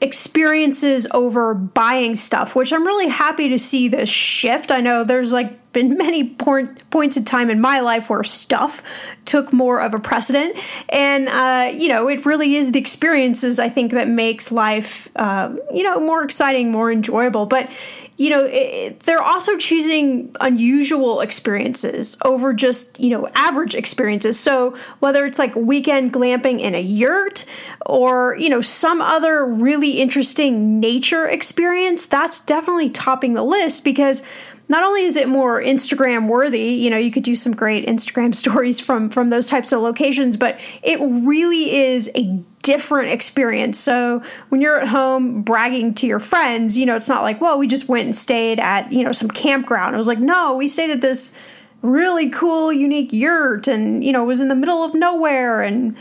experiences 0.00 1.06
over 1.12 1.54
buying 1.54 2.14
stuff, 2.14 2.54
which 2.54 2.72
I'm 2.72 2.86
really 2.86 3.08
happy 3.08 3.48
to 3.48 3.58
see 3.58 3.88
this 3.88 4.08
shift. 4.08 4.70
I 4.70 4.80
know 4.80 5.04
there's 5.04 5.32
like 5.32 5.67
been 5.78 5.96
many 5.96 6.24
point, 6.24 6.90
points 6.90 7.16
in 7.16 7.24
time 7.24 7.50
in 7.50 7.60
my 7.60 7.80
life 7.80 8.10
where 8.10 8.24
stuff 8.24 8.82
took 9.24 9.52
more 9.52 9.80
of 9.80 9.94
a 9.94 9.98
precedent, 9.98 10.56
and 10.88 11.28
uh, 11.28 11.70
you 11.72 11.88
know 11.88 12.08
it 12.08 12.26
really 12.26 12.56
is 12.56 12.72
the 12.72 12.78
experiences 12.78 13.58
I 13.58 13.68
think 13.68 13.92
that 13.92 14.08
makes 14.08 14.50
life 14.50 15.08
uh, 15.16 15.54
you 15.72 15.82
know 15.82 16.00
more 16.00 16.24
exciting, 16.24 16.70
more 16.72 16.90
enjoyable. 16.90 17.46
But 17.46 17.70
you 18.18 18.30
know, 18.30 18.46
it, 18.50 18.98
they're 19.00 19.22
also 19.22 19.56
choosing 19.56 20.34
unusual 20.40 21.20
experiences 21.20 22.18
over 22.24 22.52
just, 22.52 22.98
you 22.98 23.10
know, 23.10 23.28
average 23.34 23.76
experiences. 23.76 24.38
So 24.38 24.76
whether 24.98 25.24
it's 25.24 25.38
like 25.38 25.54
weekend 25.54 26.12
glamping 26.12 26.60
in 26.60 26.74
a 26.74 26.82
yurt 26.82 27.44
or, 27.86 28.36
you 28.36 28.48
know, 28.48 28.60
some 28.60 29.00
other 29.00 29.46
really 29.46 30.00
interesting 30.00 30.80
nature 30.80 31.28
experience, 31.28 32.06
that's 32.06 32.40
definitely 32.40 32.90
topping 32.90 33.34
the 33.34 33.44
list 33.44 33.84
because 33.84 34.24
not 34.68 34.84
only 34.84 35.04
is 35.04 35.16
it 35.16 35.28
more 35.28 35.60
Instagram 35.60 36.28
worthy, 36.28 36.60
you 36.60 36.90
know, 36.90 36.98
you 36.98 37.10
could 37.10 37.22
do 37.22 37.34
some 37.34 37.52
great 37.52 37.86
Instagram 37.86 38.34
stories 38.34 38.80
from 38.80 39.08
from 39.08 39.30
those 39.30 39.48
types 39.48 39.72
of 39.72 39.80
locations, 39.80 40.36
but 40.36 40.60
it 40.82 40.98
really 41.00 41.74
is 41.74 42.10
a 42.14 42.24
different 42.62 43.10
experience. 43.10 43.78
So 43.78 44.22
when 44.50 44.60
you're 44.60 44.78
at 44.80 44.88
home 44.88 45.42
bragging 45.42 45.94
to 45.94 46.06
your 46.06 46.20
friends, 46.20 46.76
you 46.76 46.84
know, 46.84 46.96
it's 46.96 47.08
not 47.08 47.22
like, 47.22 47.40
well, 47.40 47.58
we 47.58 47.66
just 47.66 47.88
went 47.88 48.04
and 48.04 48.14
stayed 48.14 48.60
at, 48.60 48.92
you 48.92 49.04
know, 49.04 49.12
some 49.12 49.28
campground. 49.28 49.94
It 49.94 49.98
was 49.98 50.06
like, 50.06 50.18
no, 50.18 50.54
we 50.54 50.68
stayed 50.68 50.90
at 50.90 51.00
this 51.00 51.32
really 51.80 52.28
cool, 52.28 52.72
unique 52.72 53.12
yurt 53.12 53.68
and, 53.68 54.04
you 54.04 54.12
know, 54.12 54.22
it 54.22 54.26
was 54.26 54.40
in 54.40 54.48
the 54.48 54.54
middle 54.54 54.82
of 54.82 54.94
nowhere 54.94 55.62
and 55.62 55.96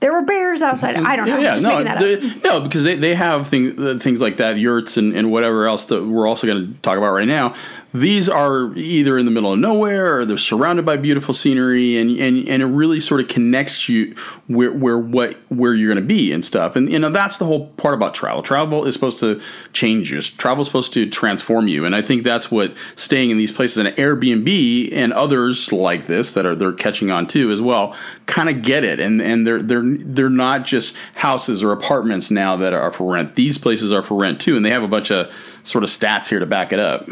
there 0.00 0.12
were 0.12 0.22
bears 0.22 0.62
outside. 0.62 0.96
I 0.96 1.14
don't 1.14 1.28
know. 1.28 1.38
Yeah, 1.38 1.58
no, 1.58 1.84
they, 1.84 2.40
no, 2.42 2.60
because 2.60 2.84
they, 2.84 2.96
they 2.96 3.14
have 3.14 3.48
things 3.48 3.78
uh, 3.78 3.98
things 4.00 4.20
like 4.20 4.38
that, 4.38 4.56
yurts 4.56 4.96
and, 4.96 5.14
and 5.14 5.30
whatever 5.30 5.68
else 5.68 5.86
that 5.86 6.04
we're 6.04 6.26
also 6.26 6.46
going 6.46 6.72
to 6.72 6.80
talk 6.80 6.96
about 6.96 7.12
right 7.12 7.28
now 7.28 7.54
these 7.92 8.28
are 8.28 8.72
either 8.76 9.18
in 9.18 9.24
the 9.24 9.32
middle 9.32 9.52
of 9.52 9.58
nowhere 9.58 10.18
or 10.18 10.24
they're 10.24 10.38
surrounded 10.38 10.84
by 10.84 10.96
beautiful 10.96 11.34
scenery 11.34 11.96
and 11.98 12.10
and, 12.20 12.48
and 12.48 12.62
it 12.62 12.66
really 12.66 13.00
sort 13.00 13.20
of 13.20 13.28
connects 13.28 13.88
you 13.88 14.14
where 14.46 14.72
where 14.72 14.98
what 14.98 15.36
where 15.48 15.74
you're 15.74 15.92
going 15.92 16.02
to 16.02 16.06
be 16.06 16.32
and 16.32 16.44
stuff. 16.44 16.76
And 16.76 16.90
you 16.90 16.98
know 16.98 17.10
that's 17.10 17.38
the 17.38 17.46
whole 17.46 17.68
part 17.70 17.94
about 17.94 18.14
travel. 18.14 18.42
Travel 18.42 18.84
is 18.84 18.94
supposed 18.94 19.18
to 19.20 19.40
change 19.72 20.12
you. 20.12 20.20
Travel 20.22 20.62
is 20.62 20.68
supposed 20.68 20.92
to 20.92 21.08
transform 21.08 21.66
you. 21.66 21.84
And 21.84 21.96
i 21.96 22.02
think 22.02 22.22
that's 22.22 22.50
what 22.50 22.74
staying 22.94 23.30
in 23.30 23.38
these 23.38 23.52
places 23.52 23.78
and 23.78 23.88
airbnb 23.96 24.92
and 24.92 25.12
others 25.12 25.72
like 25.72 26.06
this 26.06 26.32
that 26.34 26.46
are 26.46 26.54
they're 26.54 26.72
catching 26.72 27.10
on 27.10 27.26
too 27.26 27.50
as 27.50 27.60
well 27.60 27.96
kind 28.26 28.48
of 28.48 28.62
get 28.62 28.84
it. 28.84 29.00
And 29.00 29.20
and 29.20 29.46
they're 29.46 29.60
they're 29.60 29.82
they're 29.84 30.30
not 30.30 30.64
just 30.64 30.94
houses 31.14 31.64
or 31.64 31.72
apartments 31.72 32.30
now 32.30 32.56
that 32.56 32.72
are 32.72 32.92
for 32.92 33.12
rent. 33.12 33.34
These 33.34 33.58
places 33.58 33.92
are 33.92 34.02
for 34.02 34.16
rent 34.16 34.40
too 34.40 34.56
and 34.56 34.64
they 34.64 34.70
have 34.70 34.84
a 34.84 34.88
bunch 34.88 35.10
of 35.10 35.32
sort 35.64 35.82
of 35.82 35.90
stats 35.90 36.28
here 36.28 36.38
to 36.38 36.46
back 36.46 36.72
it 36.72 36.78
up 36.78 37.08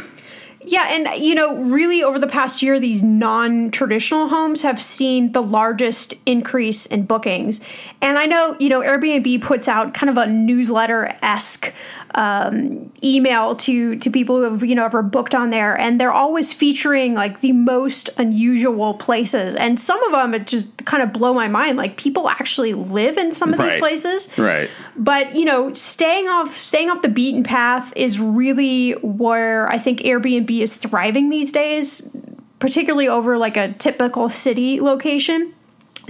yeah, 0.68 0.88
and 0.88 1.22
you 1.24 1.34
know, 1.34 1.56
really 1.56 2.02
over 2.02 2.18
the 2.18 2.26
past 2.26 2.62
year, 2.62 2.78
these 2.78 3.02
non 3.02 3.70
traditional 3.70 4.28
homes 4.28 4.60
have 4.60 4.80
seen 4.82 5.32
the 5.32 5.42
largest 5.42 6.12
increase 6.26 6.84
in 6.86 7.04
bookings. 7.04 7.62
And 8.02 8.18
I 8.18 8.26
know, 8.26 8.54
you 8.60 8.68
know, 8.68 8.80
Airbnb 8.82 9.40
puts 9.40 9.66
out 9.66 9.94
kind 9.94 10.10
of 10.10 10.18
a 10.18 10.26
newsletter 10.26 11.16
esque 11.22 11.72
um, 12.14 12.90
email 13.02 13.54
to 13.54 13.96
to 13.96 14.10
people 14.10 14.36
who 14.36 14.42
have 14.42 14.64
you 14.64 14.74
know 14.74 14.84
ever 14.84 15.02
booked 15.02 15.34
on 15.34 15.50
there, 15.50 15.78
and 15.78 16.00
they're 16.00 16.12
always 16.12 16.52
featuring 16.52 17.14
like 17.14 17.40
the 17.40 17.52
most 17.52 18.10
unusual 18.18 18.94
places, 18.94 19.54
and 19.54 19.78
some 19.78 20.02
of 20.04 20.12
them 20.12 20.34
it 20.34 20.46
just 20.46 20.84
kind 20.84 21.02
of 21.02 21.12
blow 21.12 21.32
my 21.32 21.48
mind. 21.48 21.78
Like 21.78 21.96
people 21.96 22.28
actually 22.28 22.74
live 22.74 23.16
in 23.16 23.32
some 23.32 23.52
of 23.52 23.58
right. 23.58 23.70
these 23.70 23.78
places, 23.78 24.36
right? 24.38 24.70
But 24.96 25.34
you 25.34 25.44
know, 25.44 25.72
staying 25.72 26.28
off 26.28 26.52
staying 26.52 26.90
off 26.90 27.02
the 27.02 27.08
beaten 27.08 27.42
path 27.42 27.92
is 27.96 28.18
really 28.18 28.92
where 28.92 29.68
I 29.68 29.78
think 29.78 30.00
Airbnb 30.00 30.50
is 30.60 30.76
thriving 30.76 31.30
these 31.30 31.52
days, 31.52 32.10
particularly 32.58 33.08
over 33.08 33.38
like 33.38 33.56
a 33.56 33.72
typical 33.74 34.30
city 34.30 34.80
location. 34.80 35.54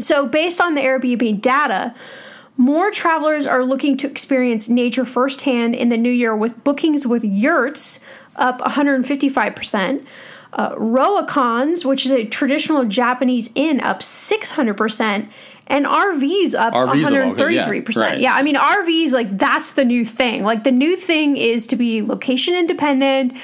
So, 0.00 0.26
based 0.26 0.60
on 0.60 0.74
the 0.74 0.80
Airbnb 0.80 1.40
data, 1.40 1.94
more 2.58 2.90
travelers 2.90 3.46
are 3.46 3.64
looking 3.64 3.96
to 3.96 4.10
experience 4.10 4.68
nature 4.68 5.04
firsthand 5.04 5.76
in 5.76 5.88
the 5.88 5.96
new 5.96 6.10
year 6.10 6.36
with 6.36 6.62
bookings 6.64 7.06
with 7.06 7.24
yurts 7.24 8.00
up 8.36 8.60
155%. 8.60 10.04
Uh, 10.52 10.74
Ryokan, 10.74 11.84
which 11.84 12.04
is 12.04 12.12
a 12.12 12.24
traditional 12.24 12.84
Japanese 12.84 13.50
inn, 13.54 13.80
up 13.80 14.00
600%, 14.00 15.28
and 15.68 15.86
RVs 15.86 16.54
up 16.54 16.72
RVs 16.72 17.36
133%. 17.36 17.94
Yeah, 17.94 18.00
right. 18.00 18.20
yeah, 18.20 18.34
I 18.34 18.42
mean, 18.42 18.56
RVs, 18.56 19.12
like, 19.12 19.38
that's 19.38 19.72
the 19.72 19.84
new 19.84 20.04
thing. 20.04 20.42
Like, 20.42 20.64
the 20.64 20.72
new 20.72 20.96
thing 20.96 21.36
is 21.36 21.66
to 21.68 21.76
be 21.76 22.02
location 22.02 22.54
independent 22.54 23.36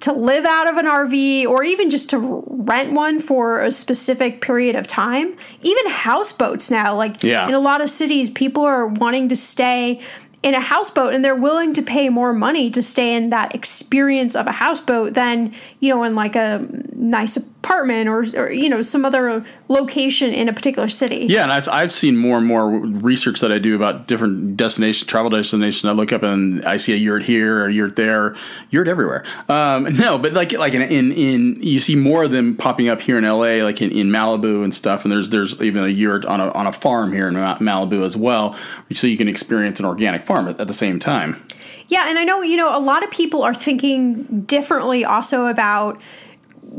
to 0.00 0.12
live 0.12 0.44
out 0.44 0.68
of 0.68 0.76
an 0.78 0.86
RV 0.86 1.46
or 1.46 1.62
even 1.62 1.90
just 1.90 2.10
to 2.10 2.44
rent 2.48 2.92
one 2.92 3.20
for 3.20 3.62
a 3.62 3.70
specific 3.70 4.40
period 4.40 4.74
of 4.74 4.86
time. 4.86 5.36
Even 5.62 5.90
houseboats 5.90 6.70
now, 6.70 6.96
like 6.96 7.22
yeah. 7.22 7.46
in 7.46 7.54
a 7.54 7.60
lot 7.60 7.80
of 7.80 7.90
cities, 7.90 8.30
people 8.30 8.64
are 8.64 8.86
wanting 8.86 9.28
to 9.28 9.36
stay 9.36 10.00
in 10.42 10.54
a 10.54 10.60
houseboat 10.60 11.14
and 11.14 11.24
they're 11.24 11.36
willing 11.36 11.72
to 11.74 11.82
pay 11.82 12.08
more 12.08 12.32
money 12.32 12.68
to 12.70 12.82
stay 12.82 13.14
in 13.14 13.30
that 13.30 13.54
experience 13.54 14.34
of 14.34 14.46
a 14.46 14.52
houseboat 14.52 15.14
than 15.14 15.54
you 15.80 15.88
know 15.88 16.02
in 16.02 16.16
like 16.16 16.34
a 16.34 16.66
nice 17.02 17.36
apartment 17.36 18.08
or, 18.08 18.24
or 18.36 18.52
you 18.52 18.68
know 18.68 18.80
some 18.80 19.04
other 19.04 19.44
location 19.68 20.32
in 20.32 20.48
a 20.48 20.52
particular 20.52 20.88
city. 20.88 21.26
Yeah 21.28 21.42
and 21.42 21.52
I've, 21.52 21.68
I've 21.68 21.92
seen 21.92 22.16
more 22.16 22.38
and 22.38 22.46
more 22.46 22.70
research 22.70 23.40
that 23.40 23.50
i 23.50 23.58
do 23.58 23.74
about 23.74 24.06
different 24.06 24.56
destination 24.56 25.08
travel 25.08 25.30
destinations 25.30 25.84
i 25.84 25.92
look 25.92 26.12
up 26.12 26.22
and 26.22 26.64
i 26.64 26.76
see 26.76 26.92
a 26.92 26.96
yurt 26.96 27.24
here 27.24 27.66
a 27.66 27.72
yurt 27.72 27.96
there 27.96 28.36
yurt 28.70 28.86
everywhere. 28.86 29.24
Um, 29.48 29.84
no 29.96 30.16
but 30.16 30.32
like 30.32 30.52
like 30.52 30.74
in, 30.74 30.82
in, 30.82 31.12
in 31.12 31.62
you 31.62 31.80
see 31.80 31.96
more 31.96 32.22
of 32.24 32.30
them 32.30 32.56
popping 32.56 32.88
up 32.88 33.00
here 33.00 33.18
in 33.18 33.24
la 33.24 33.64
like 33.64 33.82
in, 33.82 33.90
in 33.90 34.08
malibu 34.08 34.62
and 34.62 34.72
stuff. 34.72 35.04
And 35.04 35.10
there's 35.10 35.28
there's 35.30 35.60
even 35.60 35.82
a 35.82 35.88
yurt 35.88 36.24
on 36.24 36.40
a, 36.40 36.50
on 36.52 36.68
a 36.68 36.72
farm 36.72 37.12
here 37.12 37.26
in 37.26 37.34
malibu 37.34 38.04
as 38.04 38.16
well 38.16 38.56
so 38.92 39.08
you 39.08 39.16
can 39.16 39.28
experience 39.28 39.80
an 39.80 39.86
organic 39.86 40.22
farm 40.22 40.46
at, 40.46 40.60
at 40.60 40.68
the 40.68 40.74
same 40.74 41.00
time. 41.00 41.44
Yeah 41.88 42.08
and 42.08 42.18
i 42.18 42.24
know 42.24 42.42
you 42.42 42.56
know 42.56 42.76
a 42.76 42.80
lot 42.80 43.02
of 43.02 43.10
people 43.10 43.42
are 43.42 43.54
thinking 43.54 44.42
differently 44.42 45.04
also 45.04 45.46
about 45.46 46.00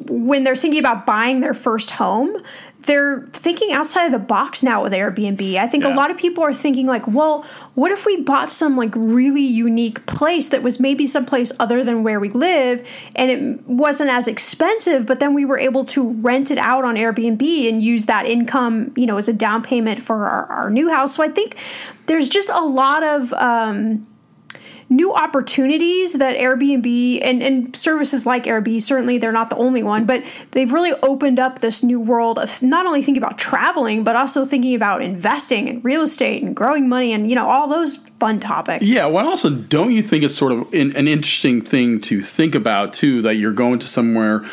when 0.08 0.44
they're 0.44 0.56
thinking 0.56 0.80
about 0.80 1.06
buying 1.06 1.42
their 1.42 1.54
first 1.54 1.92
home, 1.92 2.36
they're 2.82 3.22
thinking 3.32 3.72
outside 3.72 4.06
of 4.06 4.12
the 4.12 4.20
box 4.20 4.64
now 4.64 4.84
with 4.84 4.92
Airbnb. 4.92 5.56
I 5.56 5.68
think 5.68 5.84
yeah. 5.84 5.94
a 5.94 5.96
lot 5.96 6.12
of 6.12 6.18
people 6.18 6.44
are 6.44 6.54
thinking 6.54 6.86
like, 6.86 7.08
well, 7.08 7.46
what 7.76 7.92
if 7.92 8.06
we 8.06 8.22
bought 8.22 8.50
some 8.50 8.76
like 8.76 8.94
really 8.96 9.42
unique 9.42 10.06
place 10.06 10.50
that 10.50 10.64
was 10.64 10.80
maybe 10.80 11.08
someplace 11.08 11.52
other 11.60 11.84
than 11.84 12.04
where 12.04 12.20
we 12.20 12.30
live 12.30 12.86
and 13.16 13.32
it 13.32 13.66
wasn't 13.68 14.10
as 14.10 14.28
expensive, 14.28 15.06
but 15.06 15.20
then 15.20 15.34
we 15.34 15.46
were 15.46 15.58
able 15.58 15.86
to 15.86 16.10
rent 16.14 16.52
it 16.52 16.58
out 16.58 16.84
on 16.84 16.96
Airbnb 16.96 17.70
and 17.70 17.82
use 17.82 18.06
that 18.06 18.26
income, 18.26 18.92
you 18.98 19.06
know, 19.06 19.18
as 19.18 19.30
a 19.30 19.34
down 19.34 19.62
payment 19.62 20.02
for 20.02 20.26
our, 20.26 20.46
our 20.48 20.70
new 20.70 20.90
house. 20.90 21.16
So 21.16 21.24
I 21.24 21.30
think 21.30 21.58
there's 22.08 22.28
just 22.28 22.50
a 22.50 22.66
lot 22.66 23.04
of 23.04 23.32
um, 23.34 24.06
new 24.90 25.14
opportunities 25.14 26.14
that 26.14 26.38
Airbnb 26.38 27.20
and, 27.24 27.42
and 27.42 27.76
services 27.76 28.26
like 28.26 28.44
Airbnb, 28.44 28.82
certainly 28.82 29.18
they're 29.18 29.32
not 29.32 29.50
the 29.50 29.56
only 29.58 29.84
one, 29.84 30.06
but 30.06 30.24
they've 30.52 30.72
really 30.72 30.94
opened 31.04 31.40
up 31.40 31.60
this 31.60 31.84
new 31.84 32.00
world 32.00 32.40
of 32.40 32.62
not 32.62 32.86
only 32.86 33.02
thinking 33.02 33.24
about 33.24 33.38
traveling, 33.38 34.04
but 34.04 34.16
also 34.16 34.46
thinking 34.46 34.76
about 34.76 35.02
investing 35.02 35.68
in 35.68 35.82
real 35.82 36.02
estate 36.04 36.44
and 36.44 36.56
growing 36.56 36.88
money 36.88 37.14
and, 37.14 37.30
you 37.30 37.36
know, 37.36 37.48
all 37.48 37.68
those 37.68 37.98
fun 38.20 38.40
topics. 38.40 38.86
Yeah. 38.86 39.06
Well, 39.08 39.28
also, 39.28 39.50
don't 39.50 39.92
you 39.92 40.04
think 40.04 40.24
it's 40.24 40.36
sort 40.36 40.52
of 40.52 40.74
an, 40.74 40.96
an 40.96 41.08
interesting 41.08 41.62
thing 41.62 42.02
to 42.02 42.22
think 42.22 42.56
about, 42.56 42.94
too, 42.94 43.22
that 43.24 43.36
you're 43.36 43.54
going 43.54 43.80
to 43.80 43.88
somewhere 43.88 44.46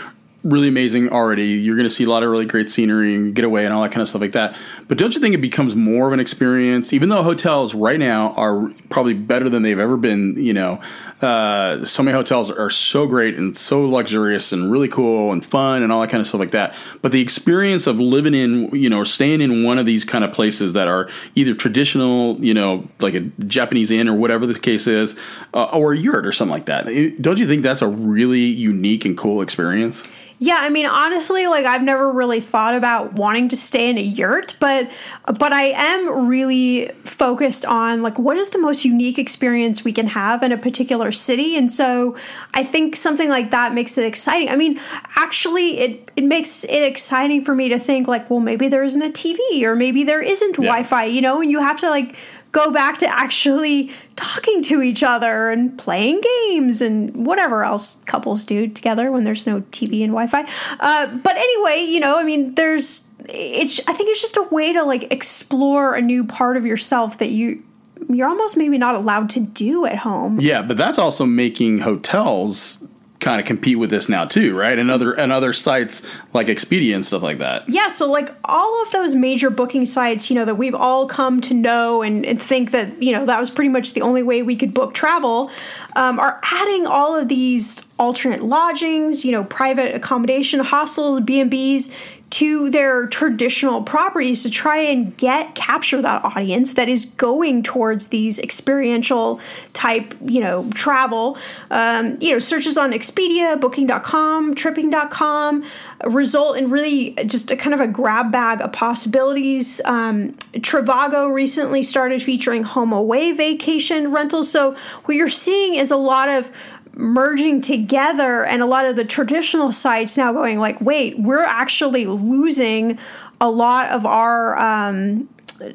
really 0.43 0.69
amazing 0.69 1.11
already. 1.11 1.45
You're 1.45 1.77
going 1.77 1.89
to 1.89 1.95
see 1.95 2.05
a 2.05 2.09
lot 2.09 2.23
of 2.23 2.31
really 2.31 2.47
great 2.47 2.71
scenery 2.71 3.15
and 3.15 3.35
get 3.35 3.45
away 3.45 3.65
and 3.65 3.75
all 3.75 3.83
that 3.83 3.93
kind 3.93 4.03
of 4.03 4.09
stuff 4.09 4.21
like 4.23 4.33
that. 4.33 4.57
But 4.89 4.99
don't 4.99 5.15
you 5.15 5.21
think 5.21 5.35
it 5.35 5.41
becomes 5.41 5.75
more 5.75 6.07
of 6.07 6.13
an 6.13 6.21
experience, 6.21 6.93
even 6.93 7.09
though 7.09 7.23
hotels 7.23 7.75
right 7.75 7.99
now 7.99 8.33
are 8.35 8.71
probably 8.89 9.15
better 9.15 9.49
than 9.49 9.63
they've 9.63 9.79
ever 9.79 9.97
been? 9.97 10.35
You 10.37 10.55
know, 10.55 10.81
uh, 11.21 11.85
so 11.85 12.03
many 12.03 12.15
hotels 12.15 12.51
are 12.51 12.71
so 12.71 13.07
great 13.07 13.37
and 13.37 13.57
so 13.57 13.85
luxurious 13.85 14.53
and 14.53 14.73
really 14.73 14.89
cool 14.89 15.33
and 15.33 15.45
fun 15.45 15.83
and 15.83 15.93
all 15.93 16.01
that 16.01 16.11
kind 16.11 16.21
of 16.21 16.27
stuff 16.27 16.41
like 16.41 16.53
that. 16.53 16.75
But 17.03 17.13
the 17.13 17.21
experience 17.21 17.87
of 17.87 18.01
living 18.01 18.35
in, 18.35 18.75
you 18.75 18.89
know, 18.89 19.05
staying 19.05 19.43
in 19.43 19.63
one 19.63 19.79
of 19.79 19.85
these 19.85 20.05
kind 20.05 20.25
of 20.25 20.33
places 20.33 20.73
that 20.73 20.89
are 20.89 21.11
either 21.35 21.55
traditional, 21.55 22.43
you 22.43 22.55
know, 22.55 22.89
like 23.01 23.15
a 23.15 23.21
Japanese 23.21 23.91
inn 23.91 24.09
or 24.09 24.15
whatever 24.15 24.47
the 24.47 24.59
case 24.59 24.87
is, 24.87 25.17
uh, 25.53 25.65
or 25.65 25.93
a 25.93 25.99
yurt 25.99 26.27
or 26.27 26.33
something 26.33 26.53
like 26.53 26.67
that. 26.67 26.87
Don't 27.21 27.39
you 27.39 27.47
think 27.47 27.63
that's 27.63 27.83
a 27.83 27.89
really 27.89 28.41
unique 28.41 29.05
and 29.05 29.17
cool 29.17 29.43
experience? 29.43 30.09
Yeah, 30.43 30.57
I 30.59 30.71
mean 30.71 30.87
honestly, 30.87 31.47
like 31.49 31.67
I've 31.67 31.83
never 31.83 32.11
really 32.11 32.41
thought 32.41 32.75
about 32.75 33.13
wanting 33.13 33.49
to 33.49 33.57
stay 33.57 33.91
in 33.91 33.99
a 33.99 34.01
yurt, 34.01 34.57
but 34.59 34.91
but 35.39 35.53
I 35.53 35.65
am 35.67 36.27
really 36.27 36.91
focused 37.05 37.67
on 37.67 38.01
like 38.03 38.19
what 38.19 38.39
is 38.39 38.49
the 38.49 38.59
most 38.59 38.83
unique 38.83 39.19
experience 39.19 39.85
we 39.85 39.93
can 39.93 40.07
have 40.07 40.43
in 40.43 40.51
a 40.51 40.57
particular 40.57 41.13
city. 41.13 41.59
And 41.59 41.71
so 41.71 42.17
I 42.55 42.65
think 42.65 42.97
something 42.97 43.29
like 43.29 43.51
that 43.51 43.75
makes 43.75 43.99
it 43.99 44.07
exciting. 44.07 44.49
I 44.49 44.57
mean, 44.57 44.81
actually 45.15 45.79
it 45.79 46.11
it 46.17 46.25
makes 46.25 46.65
it 46.65 46.85
exciting 46.85 47.45
for 47.45 47.55
me 47.55 47.69
to 47.69 47.79
think 47.79 48.09
like, 48.09 48.31
well, 48.31 48.41
maybe 48.41 48.69
there 48.69 48.83
isn't 48.83 49.03
a 49.03 49.11
TV 49.11 49.63
or 49.65 49.77
maybe 49.77 50.05
there 50.05 50.23
isn't 50.23 50.57
yeah. 50.59 50.69
Wi-Fi, 50.69 51.05
you 51.05 51.21
know, 51.21 51.43
and 51.43 51.51
you 51.51 51.61
have 51.61 51.79
to 51.81 51.91
like 51.91 52.17
go 52.53 52.71
back 52.71 52.99
to 52.99 53.07
actually 53.07 53.93
talking 54.17 54.63
to 54.65 54.83
each 54.83 55.03
other 55.03 55.51
and 55.51 55.77
playing 55.79 56.21
games 56.49 56.83
and 56.83 57.27
whatever 57.27 57.65
else 57.65 57.97
couples 58.07 58.45
do 58.45 58.69
together 58.69 59.11
when 59.11 59.25
there's 59.25 59.47
no 59.47 59.61
TV 59.73 60.03
and 60.03 60.13
Wi-Fi. 60.13 60.47
Uh, 60.81 61.07
but 61.19 61.37
anyway, 61.37 61.81
you 61.81 62.01
know, 62.01 62.19
I 62.19 62.25
mean, 62.25 62.55
there's 62.55 63.09
it's. 63.29 63.81
I 63.87 63.93
think 63.93 64.11
it's 64.11 64.21
just 64.21 64.37
a 64.37 64.43
way 64.45 64.73
to 64.73 64.83
like 64.83 65.13
explore 65.13 65.95
a 65.95 66.03
new 66.03 66.25
part 66.25 66.57
of 66.57 66.67
yourself 66.67 67.19
that 67.19 67.31
you 67.31 67.63
you're 68.09 68.29
almost 68.29 68.57
maybe 68.57 68.79
not 68.79 68.95
allowed 68.95 69.31
to 69.31 69.41
do 69.41 69.87
at 69.87 69.97
home. 69.97 70.41
Yeah, 70.41 70.63
but 70.63 70.77
that's 70.77 70.99
also 70.99 71.27
making 71.27 71.81
hotels 71.81 72.83
kind 73.21 73.39
of 73.39 73.47
compete 73.47 73.79
with 73.79 73.91
this 73.91 74.09
now 74.09 74.25
too, 74.25 74.57
right? 74.57 74.79
And 74.79 74.91
other 74.91 75.13
and 75.13 75.31
other 75.31 75.53
sites 75.53 76.03
like 76.33 76.49
Expedia 76.49 76.95
and 76.95 77.05
stuff 77.05 77.23
like 77.23 77.39
that. 77.39 77.69
Yeah, 77.69 77.89
so 77.89 78.11
like 78.11 78.31
all 78.45 78.83
of 78.83 78.91
those 78.93 79.15
major 79.15 79.51
booking 79.51 79.87
sites, 79.87 80.31
you 80.31 80.37
know, 80.37 80.45
that 80.47 80.57
we've 80.57 80.75
all 80.75 81.07
come 81.07 81.41
to 81.43 81.55
know 81.55 82.03
and, 82.03 82.25
and 82.25 82.41
think 82.41 82.71
that 82.73 83.03
you 83.03 83.13
know 83.13 83.27
that 83.27 83.39
was 83.39 83.51
pretty 83.51 83.69
much 83.69 83.93
the 83.93 84.03
only 84.03 84.23
way 84.23 84.43
we 84.43 84.57
could 84.57 84.75
book 84.75 84.95
travel, 84.95 85.51
um, 85.97 86.19
are 86.19 86.41
adding 86.43 86.87
all 86.87 87.15
of 87.15 87.29
these 87.29 87.83
alternate 87.99 88.43
lodgings, 88.43 89.25
you 89.25 89.33
know, 89.33 89.45
private 89.45 89.95
accommodation, 89.95 90.61
hostels, 90.61 91.21
B 91.21 91.41
and 91.41 91.51
B's 91.51 91.95
to 92.31 92.71
their 92.71 93.09
traditional 93.09 93.83
properties 93.83 94.45
to 94.45 94.51
try 94.51 94.79
and 94.79 95.17
get 95.17 95.55
capture 95.57 96.01
that 96.01 96.25
audience 96.25 96.75
that 96.75 96.89
is 96.89 97.05
going 97.05 97.63
towards 97.63 98.09
these 98.09 98.39
experiential 98.39 99.41
type 99.73 100.15
you 100.25 100.41
know 100.41 100.71
travel. 100.73 101.37
Um, 101.71 102.17
you 102.21 102.33
know 102.33 102.39
searches 102.39 102.79
on 102.79 102.93
expedia 102.93 103.61
booking.com 103.61 104.55
tripping.com 104.55 105.65
result 106.07 106.57
in 106.57 106.71
really 106.71 107.15
just 107.27 107.51
a 107.51 107.57
kind 107.57 107.75
of 107.75 107.81
a 107.81 107.87
grab 107.87 108.31
bag 108.31 108.61
of 108.61 108.73
possibilities. 108.73 109.81
Um, 109.85 110.33
trivago 110.55 111.33
recently 111.33 111.83
started 111.83 112.23
featuring 112.23 112.65
HomeAway 112.65 113.37
vacation 113.37 114.13
rentals. 114.13 114.51
So 114.51 114.77
what 115.05 115.17
you're 115.17 115.29
seeing 115.29 115.75
is 115.75 115.91
a 115.91 115.97
lot 115.97 116.29
of 116.29 116.51
merging 116.95 117.61
together 117.61 118.45
and 118.45 118.63
a 118.63 118.67
lot 118.67 118.85
of 118.85 118.97
the 118.97 119.05
traditional 119.05 119.71
sites 119.71 120.17
now 120.17 120.33
going 120.33 120.59
like 120.59 120.81
wait 120.81 121.19
we're 121.19 121.45
actually 121.45 122.05
losing 122.07 122.99
a 123.41 123.51
lot 123.51 123.91
of 123.91 124.05
our 124.05 124.59
um, 124.59 125.29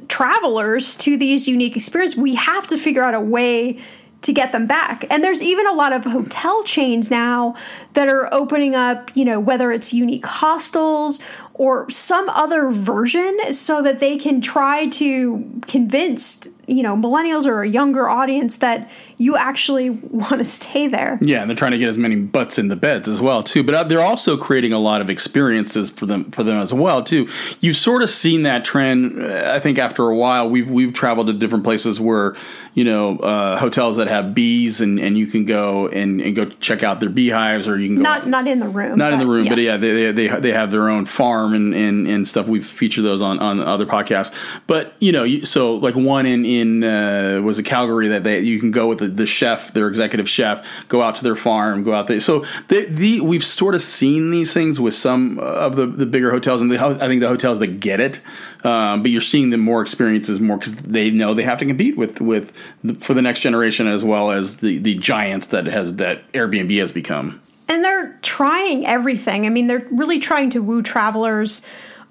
travelers 0.07 0.95
to 0.98 1.17
these 1.17 1.48
unique 1.48 1.75
experiences. 1.75 2.17
We 2.17 2.36
have 2.36 2.67
to 2.67 2.77
figure 2.77 3.03
out 3.03 3.13
a 3.13 3.19
way 3.19 3.79
to 4.22 4.34
get 4.34 4.51
them 4.51 4.65
back. 4.65 5.05
And 5.12 5.24
there's 5.24 5.43
even 5.43 5.67
a 5.67 5.74
lot 5.74 5.93
of 5.93 6.03
hotel 6.03 6.63
chains 6.63 7.12
now 7.12 7.55
that 7.93 8.07
are 8.07 8.34
opening 8.34 8.74
up 8.74 9.15
you 9.15 9.24
know 9.24 9.39
whether 9.39 9.72
it's 9.72 9.93
unique 9.93 10.25
hostels 10.25 11.19
or 11.53 11.88
some 11.91 12.27
other 12.29 12.69
version 12.69 13.38
so 13.53 13.84
that 13.84 14.00
they 14.00 14.17
can 14.17 14.41
try 14.41 14.88
to 14.88 15.62
convince 15.67 16.48
you 16.65 16.81
know 16.81 16.95
millennials 16.95 17.45
or 17.45 17.62
a 17.62 17.69
younger 17.69 18.10
audience 18.10 18.57
that 18.57 18.89
you 19.17 19.38
actually 19.38 19.89
want 19.89 20.39
to 20.39 20.45
stay 20.45 20.88
there. 20.88 21.17
Yeah, 21.22 21.41
and 21.41 21.50
they're 21.50 21.55
trying 21.55 21.72
to 21.72 21.77
get 21.77 21.89
as 21.89 21.98
many 21.98 22.15
butts 22.15 22.57
in 22.57 22.67
the 22.67 22.75
beds 22.75 23.07
as 23.07 23.22
well 23.22 23.43
too. 23.43 23.63
But 23.63 23.75
uh, 23.75 23.84
they're 23.84 24.01
also 24.01 24.38
creating 24.38 24.74
a 24.74 24.79
lot 24.79 25.01
of 25.01 25.10
experiences 25.10 25.89
for 25.89 26.05
them 26.05 26.31
for 26.31 26.43
them 26.43 26.57
as 26.57 26.74
well 26.74 27.03
too. 27.03 27.29
You've 27.60 27.77
sort 27.77 28.03
of 28.03 28.10
seen 28.10 28.43
that 28.43 28.65
trend. 28.65 29.22
Uh, 29.22 29.53
I 29.53 29.60
think 29.60 29.77
after 29.77 30.10
a 30.10 30.15
while, 30.15 30.50
we've 30.50 30.69
we've 30.69 30.93
traveled 30.93 31.27
to 31.27 31.34
different 31.34 31.63
places 31.63 32.00
where 32.00 32.36
you 32.74 32.84
know 32.84 33.17
uh, 33.19 33.58
hotels 33.58 33.97
that 33.97 34.08
have 34.08 34.36
bees 34.36 34.82
and, 34.82 34.99
and 34.99 35.17
you 35.17 35.28
can 35.28 35.45
go 35.45 35.88
and, 35.88 36.21
and 36.21 36.36
go 36.36 36.45
check 36.45 36.84
out 36.84 36.99
their 36.99 37.10
beehives 37.10 37.67
or 37.67 37.80
you 37.80 37.88
can 37.88 37.97
go 37.97 38.01
not 38.01 38.28
not 38.28 38.47
in 38.47 38.60
the 38.60 38.67
room, 38.67 38.97
not 38.97 39.13
in 39.13 39.19
the 39.19 39.28
room, 39.28 39.45
yes. 39.45 39.54
but 39.54 39.62
yeah, 39.62 39.78
they, 39.78 40.12
they 40.12 40.28
they 40.28 40.51
have 40.51 40.71
their 40.71 40.89
own 40.89 41.06
farm 41.06 41.54
and, 41.54 41.73
and 41.73 42.08
and 42.08 42.28
stuff. 42.28 42.47
We've 42.47 42.65
featured 42.65 43.06
those 43.06 43.21
on 43.21 43.39
on 43.39 43.62
other 43.62 43.86
podcasts. 43.86 44.34
But 44.67 44.93
you 44.99 45.12
know, 45.12 45.43
so 45.43 45.75
like 45.75 45.95
one 45.95 46.25
in 46.25 46.45
in 46.45 46.84
uh, 46.84 47.41
was 47.41 47.60
a 47.60 47.63
Calgary 47.63 48.10
that 48.10 48.23
they 48.23 48.39
you 48.39 48.60
can 48.60 48.71
go 48.71 48.88
with 48.88 48.99
the, 48.99 49.05
the 49.08 49.26
chef, 49.26 49.74
their 49.74 49.88
executive 49.88 50.30
chef, 50.30 50.65
go 50.88 51.02
out 51.02 51.15
to 51.18 51.24
their 51.24 51.36
farm, 51.36 51.84
go 51.84 51.94
out 51.94 52.08
there. 52.08 52.20
So 52.20 52.46
the, 52.68 52.86
the 52.86 53.22
we've 53.22 53.44
sort 53.44 53.76
of 53.76 53.82
seen 53.82 54.32
these 54.32 54.54
things 54.54 54.80
with 54.80 54.94
some 54.94 55.39
of 55.39 55.76
the, 55.76 55.86
the 55.86 56.06
bigger 56.06 56.32
hotels, 56.32 56.62
and 56.62 56.72
the, 56.72 56.80
I 56.80 57.08
think 57.08 57.22
the 57.22 57.28
hotels 57.28 57.60
that 57.60 57.80
get 57.80 58.00
it, 58.00 58.22
um, 58.63 59.02
but 59.02 59.12
you're 59.12 59.22
seeing 59.22 59.50
them 59.50 59.62
more 59.62 59.82
experiences 59.82 60.39
more 60.39 60.58
because 60.58 60.76
they 60.76 61.12
know 61.12 61.34
they 61.34 61.44
have 61.44 61.60
to 61.60 61.65
compete 61.65 61.98
with 61.98 62.22
with 62.22 62.58
the, 62.84 62.96
for 62.96 63.13
the 63.13 63.22
next 63.22 63.41
generation 63.41 63.88
as 63.88 64.04
well 64.04 64.32
as 64.32 64.58
the 64.58 64.78
the 64.80 64.96
giants 64.96 65.48
that 65.48 65.65
has 65.65 65.96
that 65.96 66.32
Airbnb 66.34 66.78
has 66.80 66.91
become. 66.91 67.41
And 67.68 67.84
they're 67.84 68.18
trying 68.22 68.86
everything. 68.86 69.46
I 69.46 69.50
mean, 69.50 69.68
they're 69.68 69.88
really 69.91 70.20
trying 70.20 70.52
to 70.52 70.62
woo 70.62 70.84
travelers 70.84 71.65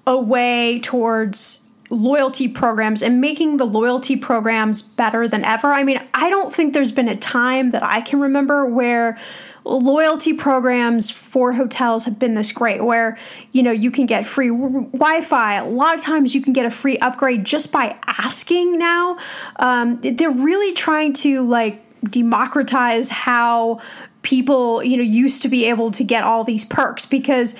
away 0.05 0.79
towards 0.79 1.64
loyalty 1.91 2.47
programs 2.47 3.01
and 3.03 3.21
making 3.21 3.57
the 3.57 3.65
loyalty 3.65 4.15
programs 4.15 4.81
better 4.81 5.27
than 5.27 5.43
ever. 5.43 5.71
I 5.71 5.83
mean, 5.83 5.99
I 6.13 6.29
don't 6.29 6.53
think 6.53 6.73
there's 6.73 6.91
been 6.91 7.07
a 7.07 7.15
time 7.15 7.71
that 7.71 7.83
I 7.83 8.01
can 8.01 8.19
remember 8.19 8.65
where 8.65 9.19
loyalty 9.65 10.33
programs 10.33 11.09
for 11.09 11.51
hotels 11.51 12.05
have 12.05 12.19
been 12.19 12.35
this 12.35 12.51
great 12.51 12.83
where 12.83 13.17
you 13.51 13.63
know 13.63 13.71
you 13.71 13.89
can 13.89 14.05
get 14.05 14.23
free 14.23 14.49
wi-fi 14.49 15.55
a 15.55 15.65
lot 15.65 15.95
of 15.95 16.01
times 16.01 16.35
you 16.35 16.41
can 16.41 16.53
get 16.53 16.67
a 16.67 16.69
free 16.69 16.99
upgrade 16.99 17.43
just 17.43 17.71
by 17.71 17.97
asking 18.05 18.77
now 18.77 19.17
um, 19.55 19.99
they're 20.01 20.29
really 20.29 20.71
trying 20.73 21.13
to 21.13 21.43
like 21.47 21.81
democratize 22.11 23.09
how 23.09 23.81
people 24.21 24.83
you 24.83 24.97
know 24.97 25.03
used 25.03 25.41
to 25.41 25.47
be 25.47 25.65
able 25.65 25.89
to 25.89 26.03
get 26.03 26.23
all 26.23 26.43
these 26.43 26.65
perks 26.65 27.07
because 27.07 27.55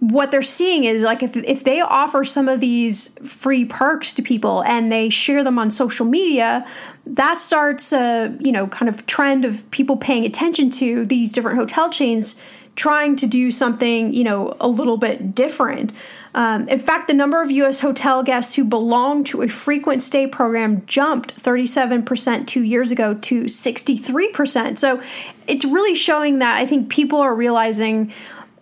what 0.00 0.30
they're 0.30 0.42
seeing 0.42 0.84
is 0.84 1.02
like 1.02 1.22
if, 1.22 1.36
if 1.36 1.64
they 1.64 1.80
offer 1.80 2.24
some 2.24 2.48
of 2.48 2.60
these 2.60 3.08
free 3.24 3.64
perks 3.64 4.12
to 4.14 4.22
people 4.22 4.62
and 4.64 4.92
they 4.92 5.08
share 5.08 5.42
them 5.42 5.58
on 5.58 5.70
social 5.70 6.04
media 6.04 6.66
that 7.06 7.38
starts 7.38 7.92
a 7.92 8.36
you 8.40 8.52
know 8.52 8.66
kind 8.66 8.88
of 8.88 9.06
trend 9.06 9.44
of 9.44 9.68
people 9.70 9.96
paying 9.96 10.24
attention 10.24 10.70
to 10.70 11.04
these 11.06 11.30
different 11.32 11.56
hotel 11.56 11.88
chains 11.88 12.36
trying 12.74 13.16
to 13.16 13.26
do 13.26 13.50
something 13.50 14.12
you 14.12 14.24
know 14.24 14.54
a 14.60 14.68
little 14.68 14.96
bit 14.96 15.34
different. 15.34 15.92
Um, 16.34 16.68
in 16.68 16.78
fact 16.78 17.08
the 17.08 17.14
number 17.14 17.40
of 17.40 17.48
us 17.48 17.80
hotel 17.80 18.22
guests 18.22 18.54
who 18.54 18.64
belong 18.64 19.24
to 19.24 19.40
a 19.40 19.48
frequent 19.48 20.02
stay 20.02 20.26
program 20.26 20.84
jumped 20.84 21.34
37% 21.42 22.46
two 22.46 22.62
years 22.62 22.90
ago 22.90 23.14
to 23.14 23.44
63% 23.44 24.76
so 24.76 25.00
it's 25.46 25.64
really 25.64 25.94
showing 25.94 26.40
that 26.40 26.58
i 26.58 26.66
think 26.66 26.90
people 26.90 27.20
are 27.20 27.34
realizing 27.34 28.12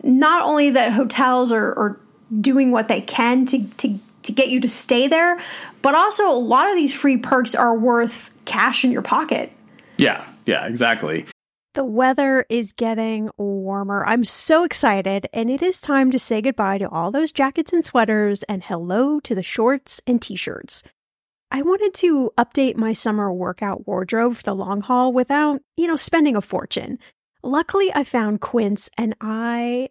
not 0.04 0.42
only 0.42 0.70
that 0.70 0.92
hotels 0.92 1.50
are, 1.50 1.72
are 1.78 2.00
doing 2.40 2.70
what 2.70 2.88
they 2.88 3.00
can 3.00 3.46
to, 3.46 3.64
to 3.78 3.98
to 4.24 4.32
get 4.32 4.48
you 4.48 4.60
to 4.60 4.68
stay 4.68 5.06
there, 5.06 5.38
but 5.82 5.94
also 5.94 6.28
a 6.28 6.32
lot 6.32 6.68
of 6.68 6.74
these 6.74 6.94
free 6.94 7.16
perks 7.16 7.54
are 7.54 7.76
worth 7.76 8.30
cash 8.46 8.84
in 8.84 8.90
your 8.90 9.02
pocket. 9.02 9.52
Yeah, 9.98 10.26
yeah, 10.46 10.66
exactly. 10.66 11.26
The 11.74 11.84
weather 11.84 12.46
is 12.48 12.72
getting 12.72 13.30
warmer. 13.36 14.04
I'm 14.06 14.24
so 14.24 14.64
excited, 14.64 15.28
and 15.32 15.50
it 15.50 15.60
is 15.60 15.80
time 15.80 16.10
to 16.10 16.18
say 16.18 16.40
goodbye 16.40 16.78
to 16.78 16.88
all 16.88 17.10
those 17.10 17.32
jackets 17.32 17.72
and 17.72 17.84
sweaters 17.84 18.44
and 18.44 18.62
hello 18.62 19.20
to 19.20 19.34
the 19.34 19.42
shorts 19.42 20.00
and 20.06 20.22
t 20.22 20.36
shirts. 20.36 20.82
I 21.50 21.62
wanted 21.62 21.92
to 21.94 22.30
update 22.38 22.76
my 22.76 22.92
summer 22.92 23.32
workout 23.32 23.86
wardrobe 23.86 24.36
for 24.36 24.42
the 24.42 24.54
long 24.54 24.80
haul 24.80 25.12
without, 25.12 25.60
you 25.76 25.86
know, 25.86 25.96
spending 25.96 26.34
a 26.36 26.40
fortune. 26.40 26.98
Luckily, 27.42 27.92
I 27.94 28.04
found 28.04 28.40
Quince 28.40 28.88
and 28.96 29.14
I 29.20 29.90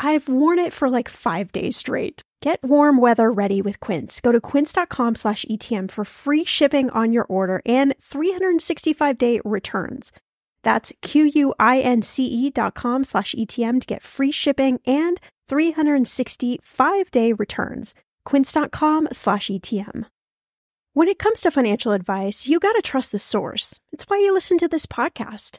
I've 0.00 0.28
worn 0.28 0.58
it 0.58 0.72
for 0.72 0.88
like 0.88 1.10
five 1.10 1.52
days 1.52 1.76
straight. 1.76 2.22
Get 2.40 2.62
warm 2.64 2.96
weather 3.00 3.30
ready 3.30 3.60
with 3.60 3.80
Quince. 3.80 4.18
Go 4.20 4.32
to 4.32 4.40
quince.com 4.40 5.14
slash 5.14 5.44
ETM 5.44 5.90
for 5.90 6.06
free 6.06 6.44
shipping 6.44 6.88
on 6.90 7.12
your 7.12 7.24
order 7.24 7.60
and 7.66 7.94
365 8.00 9.18
day 9.18 9.40
returns. 9.44 10.10
That's 10.62 10.92
Q-U-I-N-C-E 11.02 12.50
dot 12.50 12.74
com 12.74 13.04
slash 13.04 13.34
ETM 13.34 13.80
to 13.80 13.86
get 13.86 14.02
free 14.02 14.30
shipping 14.30 14.80
and 14.86 15.20
365 15.48 17.10
day 17.10 17.32
returns. 17.34 17.94
Quince.com 18.24 19.08
slash 19.12 19.48
ETM. 19.48 20.06
When 20.92 21.08
it 21.08 21.18
comes 21.18 21.40
to 21.42 21.50
financial 21.50 21.92
advice, 21.92 22.46
you 22.46 22.58
gotta 22.58 22.82
trust 22.82 23.12
the 23.12 23.18
source. 23.18 23.80
It's 23.92 24.04
why 24.04 24.18
you 24.18 24.32
listen 24.32 24.58
to 24.58 24.68
this 24.68 24.86
podcast. 24.86 25.58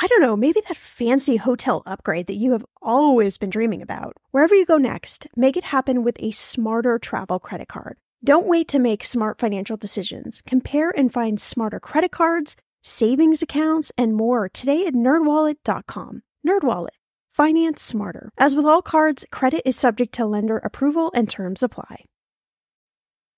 I 0.00 0.06
don't 0.06 0.20
know, 0.20 0.36
maybe 0.36 0.60
that 0.68 0.76
fancy 0.76 1.36
hotel 1.36 1.82
upgrade 1.84 2.28
that 2.28 2.36
you 2.36 2.52
have 2.52 2.64
always 2.80 3.36
been 3.36 3.50
dreaming 3.50 3.82
about. 3.82 4.16
Wherever 4.30 4.54
you 4.54 4.64
go 4.64 4.78
next, 4.78 5.26
make 5.34 5.56
it 5.56 5.64
happen 5.64 6.04
with 6.04 6.16
a 6.20 6.30
smarter 6.30 7.00
travel 7.00 7.40
credit 7.40 7.66
card. 7.66 7.98
Don't 8.22 8.46
wait 8.46 8.68
to 8.68 8.78
make 8.78 9.02
smart 9.02 9.40
financial 9.40 9.76
decisions. 9.76 10.40
Compare 10.46 10.90
and 10.96 11.12
find 11.12 11.40
smarter 11.40 11.80
credit 11.80 12.12
cards, 12.12 12.54
savings 12.82 13.42
accounts, 13.42 13.90
and 13.98 14.14
more 14.14 14.48
today 14.48 14.86
at 14.86 14.94
nerdwallet.com. 14.94 16.22
Nerdwallet 16.46 16.88
Finance 17.30 17.82
smarter. 17.82 18.30
As 18.38 18.56
with 18.56 18.66
all 18.66 18.82
cards, 18.82 19.24
credit 19.30 19.62
is 19.64 19.76
subject 19.76 20.12
to 20.14 20.26
lender 20.26 20.58
approval 20.58 21.12
and 21.14 21.28
terms 21.28 21.62
apply. 21.62 22.04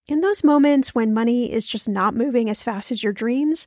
In 0.07 0.23
those 0.23 0.42
moments 0.42 0.94
when 0.94 1.12
money 1.12 1.53
is 1.53 1.66
just 1.66 1.88
not 1.88 2.14
moving 2.14 2.49
as 2.49 2.62
fast 2.62 2.90
as 2.90 3.03
your 3.03 3.12
dreams, 3.12 3.66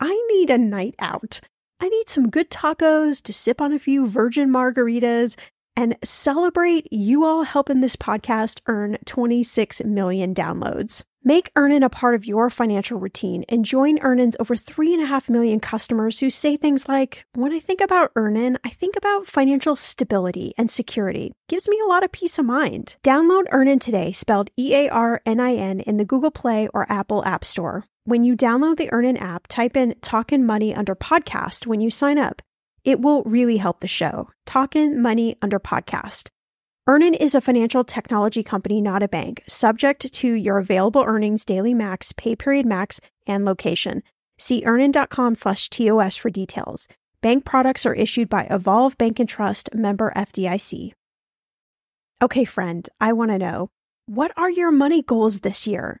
I 0.00 0.26
need 0.30 0.50
a 0.50 0.58
night 0.58 0.94
out. 0.98 1.40
I 1.80 1.88
need 1.88 2.08
some 2.08 2.30
good 2.30 2.50
tacos 2.50 3.22
to 3.22 3.32
sip 3.32 3.60
on 3.60 3.72
a 3.72 3.78
few 3.78 4.06
virgin 4.06 4.50
margaritas 4.50 5.36
and 5.76 5.96
celebrate 6.02 6.92
you 6.92 7.24
all 7.24 7.44
helping 7.44 7.80
this 7.80 7.96
podcast 7.96 8.60
earn 8.66 8.98
26 9.04 9.84
million 9.84 10.34
downloads. 10.34 11.04
Make 11.24 11.50
Earnin 11.56 11.82
a 11.82 11.90
part 11.90 12.14
of 12.14 12.24
your 12.24 12.48
financial 12.48 12.98
routine 12.98 13.44
and 13.48 13.64
join 13.64 13.98
Earnin's 13.98 14.36
over 14.40 14.56
3.5 14.56 15.28
million 15.28 15.60
customers 15.60 16.20
who 16.20 16.30
say 16.30 16.56
things 16.56 16.88
like, 16.88 17.26
When 17.34 17.52
I 17.52 17.58
think 17.58 17.80
about 17.80 18.12
Earnin, 18.16 18.58
I 18.64 18.70
think 18.70 18.96
about 18.96 19.26
financial 19.26 19.76
stability 19.76 20.52
and 20.56 20.70
security. 20.70 21.32
Gives 21.48 21.68
me 21.68 21.78
a 21.84 21.88
lot 21.88 22.04
of 22.04 22.12
peace 22.12 22.38
of 22.38 22.46
mind. 22.46 22.96
Download 23.04 23.44
Earnin 23.50 23.78
today, 23.78 24.10
spelled 24.12 24.50
E 24.56 24.74
A 24.74 24.88
R 24.88 25.20
N 25.26 25.38
I 25.38 25.54
N, 25.54 25.80
in 25.80 25.96
the 25.96 26.04
Google 26.04 26.30
Play 26.30 26.68
or 26.72 26.90
Apple 26.90 27.24
App 27.24 27.44
Store. 27.44 27.84
When 28.08 28.24
you 28.24 28.36
download 28.38 28.78
the 28.78 28.90
Earnin 28.90 29.18
app, 29.18 29.48
type 29.48 29.76
in 29.76 29.94
Talkin' 30.00 30.46
Money 30.46 30.74
under 30.74 30.94
podcast 30.94 31.66
when 31.66 31.82
you 31.82 31.90
sign 31.90 32.16
up. 32.16 32.40
It 32.82 33.02
will 33.02 33.22
really 33.24 33.58
help 33.58 33.80
the 33.80 33.86
show. 33.86 34.30
Talkin' 34.46 35.02
Money 35.02 35.36
under 35.42 35.60
podcast. 35.60 36.30
Earnin 36.86 37.12
is 37.12 37.34
a 37.34 37.42
financial 37.42 37.84
technology 37.84 38.42
company, 38.42 38.80
not 38.80 39.02
a 39.02 39.08
bank, 39.08 39.42
subject 39.46 40.10
to 40.10 40.32
your 40.32 40.56
available 40.56 41.04
earnings, 41.06 41.44
daily 41.44 41.74
max, 41.74 42.14
pay 42.14 42.34
period 42.34 42.64
max, 42.64 42.98
and 43.26 43.44
location. 43.44 44.02
See 44.38 44.64
earnin.com 44.64 45.34
slash 45.34 45.68
TOS 45.68 46.16
for 46.16 46.30
details. 46.30 46.88
Bank 47.20 47.44
products 47.44 47.84
are 47.84 47.92
issued 47.92 48.30
by 48.30 48.44
Evolve 48.44 48.96
Bank 48.96 49.20
and 49.20 49.28
Trust, 49.28 49.74
member 49.74 50.14
FDIC. 50.16 50.94
Okay, 52.22 52.44
friend, 52.46 52.88
I 53.02 53.12
want 53.12 53.32
to 53.32 53.38
know 53.38 53.68
what 54.06 54.32
are 54.38 54.50
your 54.50 54.72
money 54.72 55.02
goals 55.02 55.40
this 55.40 55.66
year? 55.66 56.00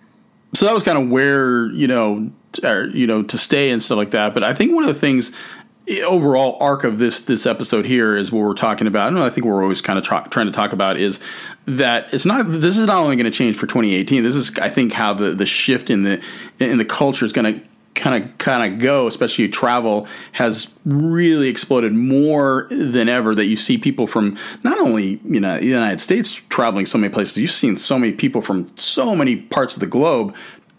so 0.53 0.65
that 0.65 0.73
was 0.73 0.83
kind 0.83 0.97
of 0.97 1.09
where, 1.09 1.67
you 1.71 1.87
know, 1.87 2.31
or, 2.63 2.87
you 2.87 3.07
know, 3.07 3.23
to 3.23 3.37
stay 3.37 3.71
and 3.71 3.81
stuff 3.81 3.97
like 3.97 4.11
that. 4.11 4.33
But 4.33 4.43
I 4.43 4.53
think 4.53 4.73
one 4.73 4.83
of 4.83 4.93
the 4.93 4.99
things 4.99 5.31
eh, 5.87 6.01
overall 6.01 6.57
arc 6.59 6.83
of 6.83 6.99
this 6.99 7.21
this 7.21 7.45
episode 7.45 7.85
here 7.85 8.15
is 8.15 8.31
what 8.31 8.41
we're 8.41 8.53
talking 8.53 8.87
about. 8.87 9.09
And 9.09 9.19
I 9.19 9.29
think 9.29 9.45
we're 9.45 9.63
always 9.63 9.81
kind 9.81 9.97
of 9.97 10.05
tra- 10.05 10.27
trying 10.29 10.47
to 10.47 10.51
talk 10.51 10.73
about 10.73 10.99
is 10.99 11.19
that 11.65 12.13
it's 12.13 12.25
not. 12.25 12.51
This 12.51 12.77
is 12.77 12.87
not 12.87 12.97
only 12.97 13.15
going 13.15 13.31
to 13.31 13.37
change 13.37 13.55
for 13.55 13.67
2018. 13.67 14.23
This 14.23 14.35
is, 14.35 14.51
I 14.59 14.69
think, 14.69 14.93
how 14.93 15.13
the 15.13 15.31
the 15.31 15.45
shift 15.45 15.89
in 15.89 16.03
the 16.03 16.21
in 16.59 16.77
the 16.77 16.85
culture 16.85 17.25
is 17.25 17.31
going 17.31 17.53
to 17.53 17.70
kind 17.95 18.23
of 18.23 18.37
kind 18.37 18.73
of 18.73 18.79
go, 18.79 19.07
especially 19.07 19.47
travel, 19.49 20.07
has 20.33 20.69
really 20.85 21.47
exploded 21.49 21.93
more 21.93 22.67
than 22.69 23.09
ever. 23.09 23.35
That 23.35 23.45
you 23.45 23.55
see 23.55 23.77
people 23.77 24.07
from 24.07 24.37
not 24.63 24.79
only 24.79 25.19
you 25.23 25.39
know 25.39 25.59
the 25.59 25.65
United 25.65 26.01
States 26.01 26.33
traveling 26.49 26.85
so 26.85 26.97
many 26.97 27.13
places. 27.13 27.37
You've 27.37 27.51
seen 27.51 27.75
so 27.77 27.97
many 27.99 28.13
people 28.13 28.41
from 28.41 28.75
so 28.77 29.15
many 29.15 29.35
parts 29.35 29.75
of 29.75 29.79
the 29.79 29.87
globe 29.87 30.35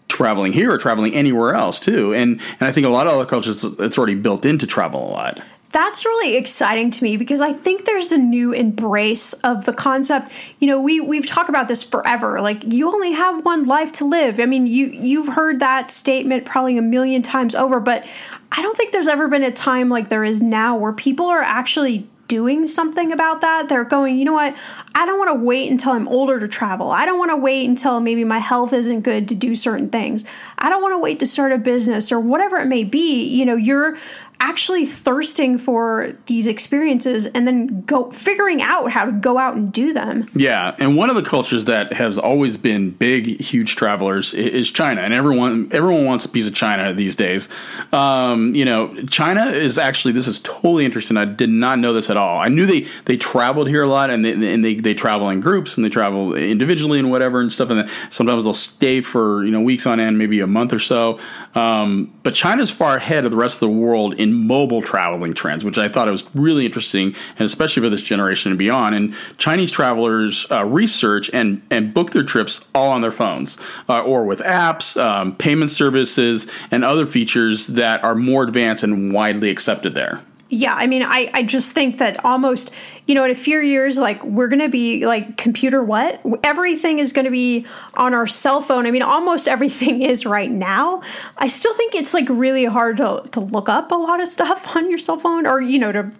traveling 0.07 0.53
here 0.53 0.71
or 0.71 0.77
traveling 0.77 1.13
anywhere 1.15 1.55
else 1.55 1.79
too. 1.79 2.13
And 2.13 2.39
and 2.59 2.61
I 2.61 2.71
think 2.71 2.85
a 2.85 2.89
lot 2.89 3.07
of 3.07 3.13
other 3.13 3.25
cultures 3.25 3.63
it's 3.63 3.97
already 3.97 4.15
built 4.15 4.45
into 4.45 4.67
travel 4.67 5.09
a 5.09 5.11
lot. 5.11 5.41
That's 5.73 6.05
really 6.05 6.35
exciting 6.35 6.91
to 6.91 7.03
me 7.03 7.17
because 7.17 7.41
I 7.41 7.51
think 7.51 7.85
there's 7.85 8.11
a 8.11 8.17
new 8.17 8.53
embrace 8.53 9.33
of 9.33 9.65
the 9.65 9.73
concept. 9.73 10.31
You 10.59 10.67
know, 10.67 10.79
we 10.79 10.99
we've 10.99 11.25
talked 11.25 11.49
about 11.49 11.67
this 11.67 11.81
forever. 11.81 12.39
Like 12.41 12.63
you 12.71 12.87
only 12.87 13.11
have 13.11 13.43
one 13.43 13.65
life 13.65 13.91
to 13.93 14.05
live. 14.05 14.39
I 14.39 14.45
mean, 14.45 14.67
you 14.67 14.85
you've 14.85 15.27
heard 15.27 15.59
that 15.61 15.89
statement 15.89 16.45
probably 16.45 16.77
a 16.77 16.81
million 16.83 17.23
times 17.23 17.55
over, 17.55 17.79
but 17.79 18.05
I 18.51 18.61
don't 18.61 18.77
think 18.77 18.91
there's 18.91 19.07
ever 19.07 19.27
been 19.27 19.43
a 19.43 19.51
time 19.51 19.89
like 19.89 20.09
there 20.09 20.23
is 20.23 20.43
now 20.43 20.77
where 20.77 20.93
people 20.93 21.25
are 21.25 21.41
actually 21.41 22.07
doing 22.27 22.67
something 22.67 23.11
about 23.11 23.41
that. 23.41 23.67
They're 23.67 23.83
going, 23.83 24.17
you 24.17 24.25
know 24.25 24.33
what? 24.33 24.55
I 24.95 25.05
don't 25.05 25.19
want 25.19 25.37
to 25.37 25.43
wait 25.43 25.69
until 25.69 25.91
I'm 25.91 26.07
older 26.07 26.39
to 26.39 26.47
travel. 26.47 26.89
I 26.91 27.05
don't 27.05 27.19
want 27.19 27.31
to 27.31 27.37
wait 27.37 27.67
until 27.67 27.99
maybe 27.99 28.23
my 28.23 28.39
health 28.39 28.73
isn't 28.73 29.01
good 29.01 29.27
to 29.27 29.35
do 29.35 29.55
certain 29.55 29.89
things. 29.89 30.23
I 30.57 30.69
don't 30.69 30.81
want 30.81 30.93
to 30.93 30.99
wait 30.99 31.19
to 31.19 31.25
start 31.25 31.51
a 31.51 31.57
business 31.57 32.11
or 32.11 32.19
whatever 32.19 32.57
it 32.57 32.67
may 32.67 32.83
be. 32.83 33.25
You 33.25 33.45
know, 33.45 33.55
you're 33.55 33.97
actually 34.43 34.85
thirsting 34.85 35.57
for 35.57 36.13
these 36.25 36.47
experiences 36.47 37.25
and 37.27 37.47
then 37.47 37.81
go 37.85 38.11
figuring 38.11 38.61
out 38.61 38.91
how 38.91 39.05
to 39.05 39.11
go 39.13 39.37
out 39.37 39.55
and 39.55 39.71
do 39.71 39.93
them. 39.93 40.29
Yeah, 40.35 40.75
and 40.79 40.97
one 40.97 41.09
of 41.09 41.15
the 41.15 41.21
cultures 41.21 41.63
that 41.65 41.93
has 41.93 42.19
always 42.19 42.57
been 42.57 42.91
big, 42.91 43.39
huge 43.39 43.77
travelers 43.77 44.33
is 44.33 44.69
China, 44.69 45.01
and 45.01 45.13
everyone 45.13 45.69
everyone 45.71 46.03
wants 46.03 46.25
a 46.25 46.29
piece 46.29 46.45
of 46.45 46.53
China 46.53 46.93
these 46.93 47.15
days. 47.15 47.47
Um, 47.93 48.53
you 48.53 48.65
know, 48.65 48.93
China 49.05 49.45
is 49.45 49.77
actually 49.77 50.11
this 50.11 50.27
is 50.27 50.39
totally 50.39 50.83
interesting. 50.83 51.15
I 51.15 51.25
did 51.25 51.49
not 51.49 51.79
know 51.79 51.93
this 51.93 52.09
at 52.09 52.17
all. 52.17 52.37
I 52.37 52.49
knew 52.49 52.65
they 52.65 52.81
they 53.05 53.15
traveled 53.15 53.69
here 53.69 53.83
a 53.83 53.87
lot, 53.87 54.09
and 54.09 54.25
they 54.25 54.33
and 54.33 54.63
they, 54.63 54.75
they 54.75 54.93
travel 54.93 55.29
in 55.29 55.39
groups 55.39 55.77
and 55.77 55.85
they 55.85 55.89
travel 55.89 56.35
individually 56.35 56.99
and 56.99 57.09
whatever 57.09 57.39
and 57.39 57.51
stuff. 57.51 57.69
And 57.69 57.89
sometimes 58.09 58.43
they'll 58.43 58.53
stay 58.53 58.99
for 58.99 59.45
you 59.45 59.51
know 59.51 59.61
weeks 59.61 59.87
on 59.87 60.01
end, 60.01 60.17
maybe 60.17 60.41
a 60.41 60.47
month 60.47 60.73
or 60.73 60.79
so. 60.79 61.17
Um, 61.55 62.13
but 62.23 62.35
China's 62.35 62.69
far 62.69 62.97
ahead 62.97 63.23
of 63.23 63.31
the 63.31 63.37
rest 63.37 63.55
of 63.55 63.61
the 63.61 63.69
world 63.69 64.15
in 64.15 64.32
mobile 64.33 64.81
traveling 64.81 65.33
trends, 65.33 65.63
which 65.63 65.77
I 65.77 65.89
thought 65.89 66.07
it 66.07 66.11
was 66.11 66.23
really 66.35 66.65
interesting, 66.65 67.15
and 67.37 67.41
especially 67.41 67.83
for 67.83 67.89
this 67.89 68.01
generation 68.01 68.51
and 68.51 68.59
beyond. 68.59 68.95
And 68.95 69.15
Chinese 69.37 69.71
travelers 69.71 70.45
uh, 70.51 70.65
research 70.65 71.29
and 71.33 71.61
and 71.69 71.93
book 71.93 72.11
their 72.11 72.23
trips 72.23 72.65
all 72.73 72.91
on 72.91 73.01
their 73.01 73.11
phones 73.11 73.57
uh, 73.89 74.01
or 74.01 74.25
with 74.25 74.39
apps, 74.39 75.01
um, 75.01 75.35
payment 75.35 75.71
services, 75.71 76.47
and 76.71 76.83
other 76.83 77.05
features 77.05 77.67
that 77.67 78.03
are 78.03 78.15
more 78.15 78.43
advanced 78.43 78.83
and 78.83 79.13
widely 79.13 79.49
accepted 79.49 79.95
there. 79.95 80.21
Yeah, 80.49 80.75
I 80.75 80.85
mean, 80.85 81.01
I, 81.01 81.31
I 81.33 81.41
just 81.41 81.71
think 81.71 81.97
that 81.97 82.23
almost 82.23 82.69
you 83.05 83.15
know, 83.15 83.25
in 83.25 83.31
a 83.31 83.35
few 83.35 83.59
years, 83.59 83.97
like 83.97 84.23
we're 84.23 84.47
going 84.47 84.61
to 84.61 84.69
be 84.69 85.05
like 85.05 85.35
computer 85.35 85.83
what? 85.83 86.21
Everything 86.43 86.99
is 86.99 87.11
going 87.11 87.25
to 87.25 87.31
be 87.31 87.65
on 87.95 88.13
our 88.13 88.27
cell 88.27 88.61
phone. 88.61 88.85
I 88.85 88.91
mean, 88.91 89.01
almost 89.01 89.47
everything 89.53 90.01
is 90.01 90.25
right 90.25 90.49
now. 90.49 91.01
I 91.37 91.47
still 91.47 91.73
think 91.73 91.95
it's 91.95 92.13
like 92.13 92.27
really 92.29 92.65
hard 92.65 92.97
to, 92.97 93.23
to 93.31 93.39
look 93.41 93.67
up 93.67 93.91
a 93.91 93.95
lot 93.95 94.21
of 94.21 94.27
stuff 94.27 94.63
on 94.75 94.89
your 94.89 94.97
cell 94.97 95.17
phone 95.17 95.45
or, 95.45 95.61
you 95.61 95.79
know, 95.79 95.91
to. 95.91 96.11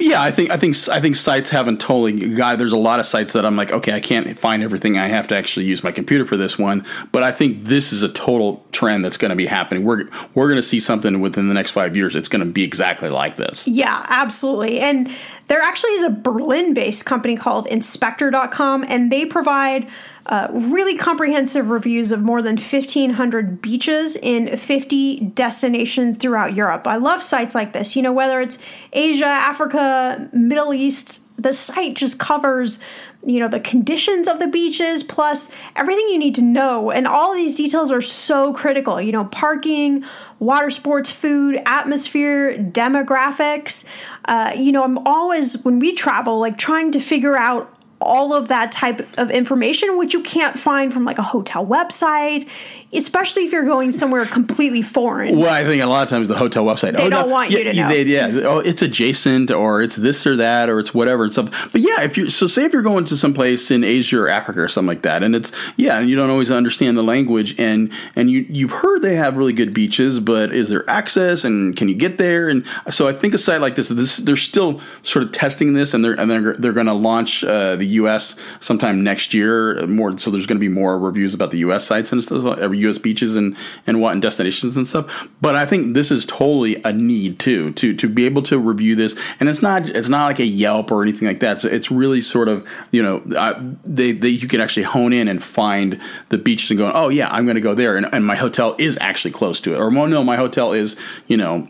Yeah, 0.00 0.22
I 0.22 0.30
think, 0.30 0.50
I 0.50 0.56
think, 0.56 0.76
I 0.88 1.00
think 1.00 1.16
sites 1.16 1.50
haven't 1.50 1.80
totally 1.80 2.34
got, 2.34 2.58
there's 2.58 2.72
a 2.72 2.76
lot 2.76 2.98
of 2.98 3.06
sites 3.06 3.32
that 3.34 3.46
I'm 3.46 3.56
like, 3.56 3.70
okay, 3.70 3.92
I 3.92 4.00
can't 4.00 4.36
find 4.36 4.62
everything. 4.62 4.98
I 4.98 5.08
have 5.08 5.28
to 5.28 5.36
actually 5.36 5.66
use 5.66 5.84
my 5.84 5.92
computer 5.92 6.26
for 6.26 6.36
this 6.36 6.58
one. 6.58 6.84
But 7.12 7.22
I 7.22 7.30
think 7.30 7.64
this 7.64 7.92
is 7.92 8.02
a 8.02 8.08
total 8.08 8.64
trend 8.72 9.04
that's 9.04 9.16
going 9.16 9.30
to 9.30 9.36
be 9.36 9.46
happening. 9.46 9.84
We're, 9.84 10.08
we're 10.34 10.48
going 10.48 10.56
to 10.56 10.62
see 10.62 10.80
something 10.80 11.20
within 11.20 11.48
the 11.48 11.54
next 11.54 11.70
five 11.70 11.96
years. 11.96 12.16
It's 12.16 12.28
going 12.28 12.44
to 12.44 12.50
be 12.50 12.64
exactly 12.64 13.08
like 13.08 13.36
this. 13.36 13.68
Yeah, 13.68 14.04
absolutely. 14.08 14.80
And 14.80 15.14
there 15.48 15.60
actually 15.60 15.92
is 15.92 16.02
a 16.02 16.10
Berlin 16.10 16.74
based 16.74 17.04
company 17.04 17.36
called 17.36 17.66
Inspector.com, 17.66 18.84
and 18.88 19.10
they 19.10 19.26
provide 19.26 19.88
uh, 20.26 20.48
really 20.52 20.96
comprehensive 20.96 21.68
reviews 21.68 22.12
of 22.12 22.20
more 22.20 22.42
than 22.42 22.56
1,500 22.56 23.60
beaches 23.60 24.16
in 24.16 24.56
50 24.56 25.20
destinations 25.34 26.16
throughout 26.16 26.54
Europe. 26.54 26.86
I 26.86 26.96
love 26.96 27.22
sites 27.22 27.54
like 27.54 27.72
this. 27.72 27.96
You 27.96 28.02
know, 28.02 28.12
whether 28.12 28.40
it's 28.40 28.58
Asia, 28.92 29.26
Africa, 29.26 30.28
Middle 30.32 30.72
East, 30.72 31.20
the 31.42 31.52
site 31.52 31.94
just 31.94 32.18
covers 32.18 32.78
you 33.24 33.38
know 33.38 33.48
the 33.48 33.60
conditions 33.60 34.26
of 34.26 34.40
the 34.40 34.48
beaches 34.48 35.02
plus 35.04 35.50
everything 35.76 36.06
you 36.08 36.18
need 36.18 36.34
to 36.34 36.42
know. 36.42 36.90
And 36.90 37.06
all 37.06 37.34
these 37.34 37.54
details 37.54 37.92
are 37.92 38.00
so 38.00 38.52
critical 38.52 39.00
you 39.00 39.12
know 39.12 39.24
parking 39.26 40.04
water 40.38 40.70
sports 40.70 41.10
food 41.10 41.60
atmosphere 41.66 42.56
demographics. 42.58 43.84
Uh, 44.24 44.52
you 44.56 44.72
know 44.72 44.84
i'm 44.84 44.98
always 45.06 45.64
when 45.64 45.78
we 45.78 45.92
travel 45.92 46.38
like 46.38 46.56
trying 46.58 46.92
to 46.92 47.00
figure 47.00 47.36
out 47.36 47.76
all 48.00 48.32
of 48.32 48.48
that 48.48 48.72
type 48.72 49.00
of 49.18 49.30
information 49.30 49.96
which 49.96 50.12
you 50.12 50.22
can't 50.22 50.58
find 50.58 50.92
from 50.92 51.04
like 51.04 51.18
a 51.18 51.22
hotel 51.22 51.64
website 51.64 52.48
especially 52.94 53.44
if 53.44 53.52
you're 53.52 53.64
going 53.64 53.90
somewhere 53.90 54.26
completely 54.26 54.82
foreign. 54.82 55.38
Well, 55.38 55.52
I 55.52 55.64
think 55.64 55.82
a 55.82 55.86
lot 55.86 56.02
of 56.02 56.10
times 56.10 56.28
the 56.28 56.36
hotel 56.36 56.64
website 56.64 56.92
they 56.92 57.04
oh, 57.04 57.10
don't 57.10 57.26
no, 57.28 57.32
want 57.32 57.50
yeah, 57.50 57.58
you 57.58 57.64
to 57.64 57.72
know. 57.72 57.88
They, 57.88 58.02
yeah, 58.04 58.40
oh, 58.44 58.58
it's 58.58 58.82
adjacent 58.82 59.50
or 59.50 59.82
it's 59.82 59.96
this 59.96 60.26
or 60.26 60.36
that 60.36 60.68
or 60.68 60.78
it's 60.78 60.92
whatever 60.92 61.24
and 61.24 61.32
stuff. 61.32 61.70
But 61.72 61.80
yeah, 61.80 62.02
if 62.02 62.16
you 62.16 62.28
so 62.28 62.46
say 62.46 62.64
if 62.64 62.72
you're 62.72 62.82
going 62.82 63.04
to 63.06 63.16
some 63.16 63.32
place 63.32 63.70
in 63.70 63.82
Asia 63.82 64.20
or 64.20 64.28
Africa 64.28 64.60
or 64.60 64.68
something 64.68 64.88
like 64.88 65.02
that, 65.02 65.22
and 65.22 65.34
it's 65.34 65.52
yeah, 65.76 65.98
and 65.98 66.10
you 66.10 66.16
don't 66.16 66.30
always 66.30 66.50
understand 66.50 66.96
the 66.96 67.02
language, 67.02 67.58
and 67.58 67.92
and 68.14 68.30
you 68.30 68.46
you've 68.48 68.72
heard 68.72 69.02
they 69.02 69.16
have 69.16 69.36
really 69.36 69.52
good 69.52 69.72
beaches, 69.72 70.20
but 70.20 70.52
is 70.52 70.68
there 70.68 70.88
access 70.88 71.44
and 71.44 71.76
can 71.76 71.88
you 71.88 71.94
get 71.94 72.18
there? 72.18 72.48
And 72.48 72.66
so 72.90 73.08
I 73.08 73.12
think 73.12 73.34
a 73.34 73.38
site 73.38 73.60
like 73.60 73.74
this, 73.74 73.88
this 73.88 74.18
they're 74.18 74.36
still 74.36 74.80
sort 75.02 75.24
of 75.24 75.32
testing 75.32 75.72
this, 75.72 75.94
and 75.94 76.04
they're 76.04 76.18
and 76.18 76.30
they're 76.30 76.54
they're 76.54 76.72
going 76.72 76.86
to 76.86 76.92
launch 76.92 77.42
uh, 77.44 77.76
the 77.76 77.86
U.S. 77.86 78.36
sometime 78.60 79.02
next 79.02 79.32
year. 79.32 79.86
More 79.86 80.16
so, 80.18 80.30
there's 80.30 80.46
going 80.46 80.58
to 80.58 80.60
be 80.60 80.68
more 80.68 80.98
reviews 80.98 81.32
about 81.32 81.50
the 81.50 81.58
U.S. 81.58 81.84
sites 81.84 82.12
and 82.12 82.22
stuff, 82.22 82.44
U.S. 82.82 82.98
beaches 82.98 83.36
and 83.36 83.56
and 83.86 84.00
what 84.00 84.12
and 84.12 84.22
destinations 84.22 84.76
and 84.76 84.86
stuff. 84.86 85.28
But 85.40 85.56
I 85.56 85.66
think 85.66 85.94
this 85.94 86.10
is 86.10 86.24
totally 86.24 86.80
a 86.84 86.92
need 86.92 87.38
too 87.38 87.72
to 87.72 87.94
to 87.94 88.08
be 88.08 88.26
able 88.26 88.42
to 88.42 88.58
review 88.58 88.94
this, 88.94 89.16
and 89.40 89.48
it's 89.48 89.62
not 89.62 89.88
it's 89.88 90.08
not 90.08 90.26
like 90.26 90.38
a 90.38 90.44
Yelp 90.44 90.90
or 90.90 91.02
anything 91.02 91.26
like 91.26 91.40
that. 91.40 91.60
So 91.60 91.68
it's 91.68 91.90
really 91.90 92.20
sort 92.20 92.48
of 92.48 92.66
you 92.90 93.02
know 93.02 93.22
uh, 93.36 93.60
they, 93.84 94.12
they 94.12 94.28
you 94.28 94.48
can 94.48 94.60
actually 94.60 94.84
hone 94.84 95.12
in 95.12 95.28
and 95.28 95.42
find 95.42 96.00
the 96.28 96.38
beaches 96.38 96.70
and 96.70 96.78
go 96.78 96.90
oh 96.94 97.08
yeah 97.08 97.28
I'm 97.30 97.44
going 97.44 97.56
to 97.56 97.60
go 97.60 97.74
there 97.74 97.96
and, 97.96 98.06
and 98.12 98.26
my 98.26 98.36
hotel 98.36 98.74
is 98.78 98.98
actually 99.00 99.32
close 99.32 99.60
to 99.62 99.74
it 99.74 99.78
or 99.78 99.90
no 99.90 100.24
my 100.24 100.36
hotel 100.36 100.72
is 100.72 100.96
you 101.26 101.36
know 101.36 101.68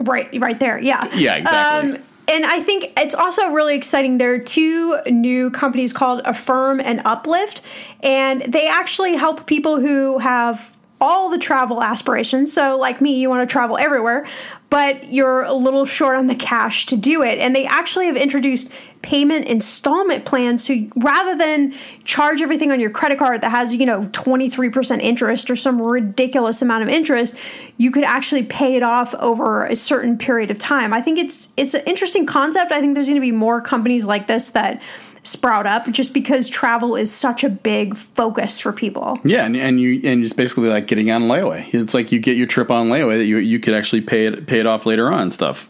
right 0.00 0.28
right 0.40 0.58
there 0.58 0.80
yeah 0.80 1.08
yeah 1.14 1.36
exactly. 1.36 1.96
Um, 1.96 2.02
and 2.30 2.46
I 2.46 2.62
think 2.62 2.92
it's 2.96 3.14
also 3.14 3.48
really 3.48 3.74
exciting. 3.74 4.18
There 4.18 4.32
are 4.34 4.38
two 4.38 5.00
new 5.06 5.50
companies 5.50 5.92
called 5.92 6.22
Affirm 6.24 6.80
and 6.80 7.02
Uplift, 7.04 7.62
and 8.02 8.42
they 8.42 8.68
actually 8.68 9.16
help 9.16 9.46
people 9.46 9.80
who 9.80 10.18
have 10.18 10.76
all 11.00 11.30
the 11.30 11.38
travel 11.38 11.82
aspirations. 11.82 12.52
So, 12.52 12.78
like 12.78 13.00
me, 13.00 13.18
you 13.20 13.28
want 13.28 13.48
to 13.48 13.52
travel 13.52 13.76
everywhere, 13.78 14.26
but 14.68 15.12
you're 15.12 15.42
a 15.42 15.54
little 15.54 15.84
short 15.84 16.16
on 16.16 16.28
the 16.28 16.34
cash 16.34 16.86
to 16.86 16.96
do 16.96 17.22
it. 17.22 17.38
And 17.38 17.54
they 17.56 17.66
actually 17.66 18.06
have 18.06 18.16
introduced 18.16 18.70
payment 19.02 19.46
installment 19.46 20.24
plans. 20.24 20.66
So 20.66 20.74
rather 20.96 21.36
than 21.36 21.74
charge 22.04 22.42
everything 22.42 22.70
on 22.70 22.80
your 22.80 22.90
credit 22.90 23.18
card 23.18 23.40
that 23.40 23.50
has, 23.50 23.74
you 23.74 23.86
know, 23.86 24.02
23% 24.02 25.00
interest 25.00 25.50
or 25.50 25.56
some 25.56 25.80
ridiculous 25.80 26.60
amount 26.60 26.82
of 26.82 26.88
interest, 26.88 27.34
you 27.78 27.90
could 27.90 28.04
actually 28.04 28.42
pay 28.42 28.76
it 28.76 28.82
off 28.82 29.14
over 29.14 29.64
a 29.64 29.74
certain 29.74 30.18
period 30.18 30.50
of 30.50 30.58
time. 30.58 30.92
I 30.92 31.00
think 31.00 31.18
it's 31.18 31.50
it's 31.56 31.74
an 31.74 31.82
interesting 31.86 32.26
concept. 32.26 32.72
I 32.72 32.80
think 32.80 32.94
there's 32.94 33.08
going 33.08 33.20
to 33.20 33.26
be 33.26 33.32
more 33.32 33.60
companies 33.60 34.06
like 34.06 34.26
this 34.26 34.50
that 34.50 34.82
sprout 35.22 35.66
up 35.66 35.88
just 35.90 36.14
because 36.14 36.48
travel 36.48 36.96
is 36.96 37.12
such 37.12 37.44
a 37.44 37.48
big 37.48 37.96
focus 37.96 38.60
for 38.60 38.72
people. 38.72 39.18
Yeah, 39.24 39.44
and, 39.44 39.56
and 39.56 39.80
you 39.80 40.00
and 40.04 40.24
it's 40.24 40.32
basically 40.32 40.68
like 40.68 40.86
getting 40.86 41.10
on 41.10 41.22
layaway. 41.22 41.72
It's 41.72 41.94
like 41.94 42.12
you 42.12 42.18
get 42.18 42.36
your 42.36 42.46
trip 42.46 42.70
on 42.70 42.88
layaway 42.88 43.18
that 43.18 43.26
you 43.26 43.38
you 43.38 43.60
could 43.60 43.74
actually 43.74 44.02
pay 44.02 44.26
it 44.26 44.46
pay 44.46 44.60
it 44.60 44.66
off 44.66 44.84
later 44.84 45.10
on 45.12 45.30
stuff. 45.30 45.69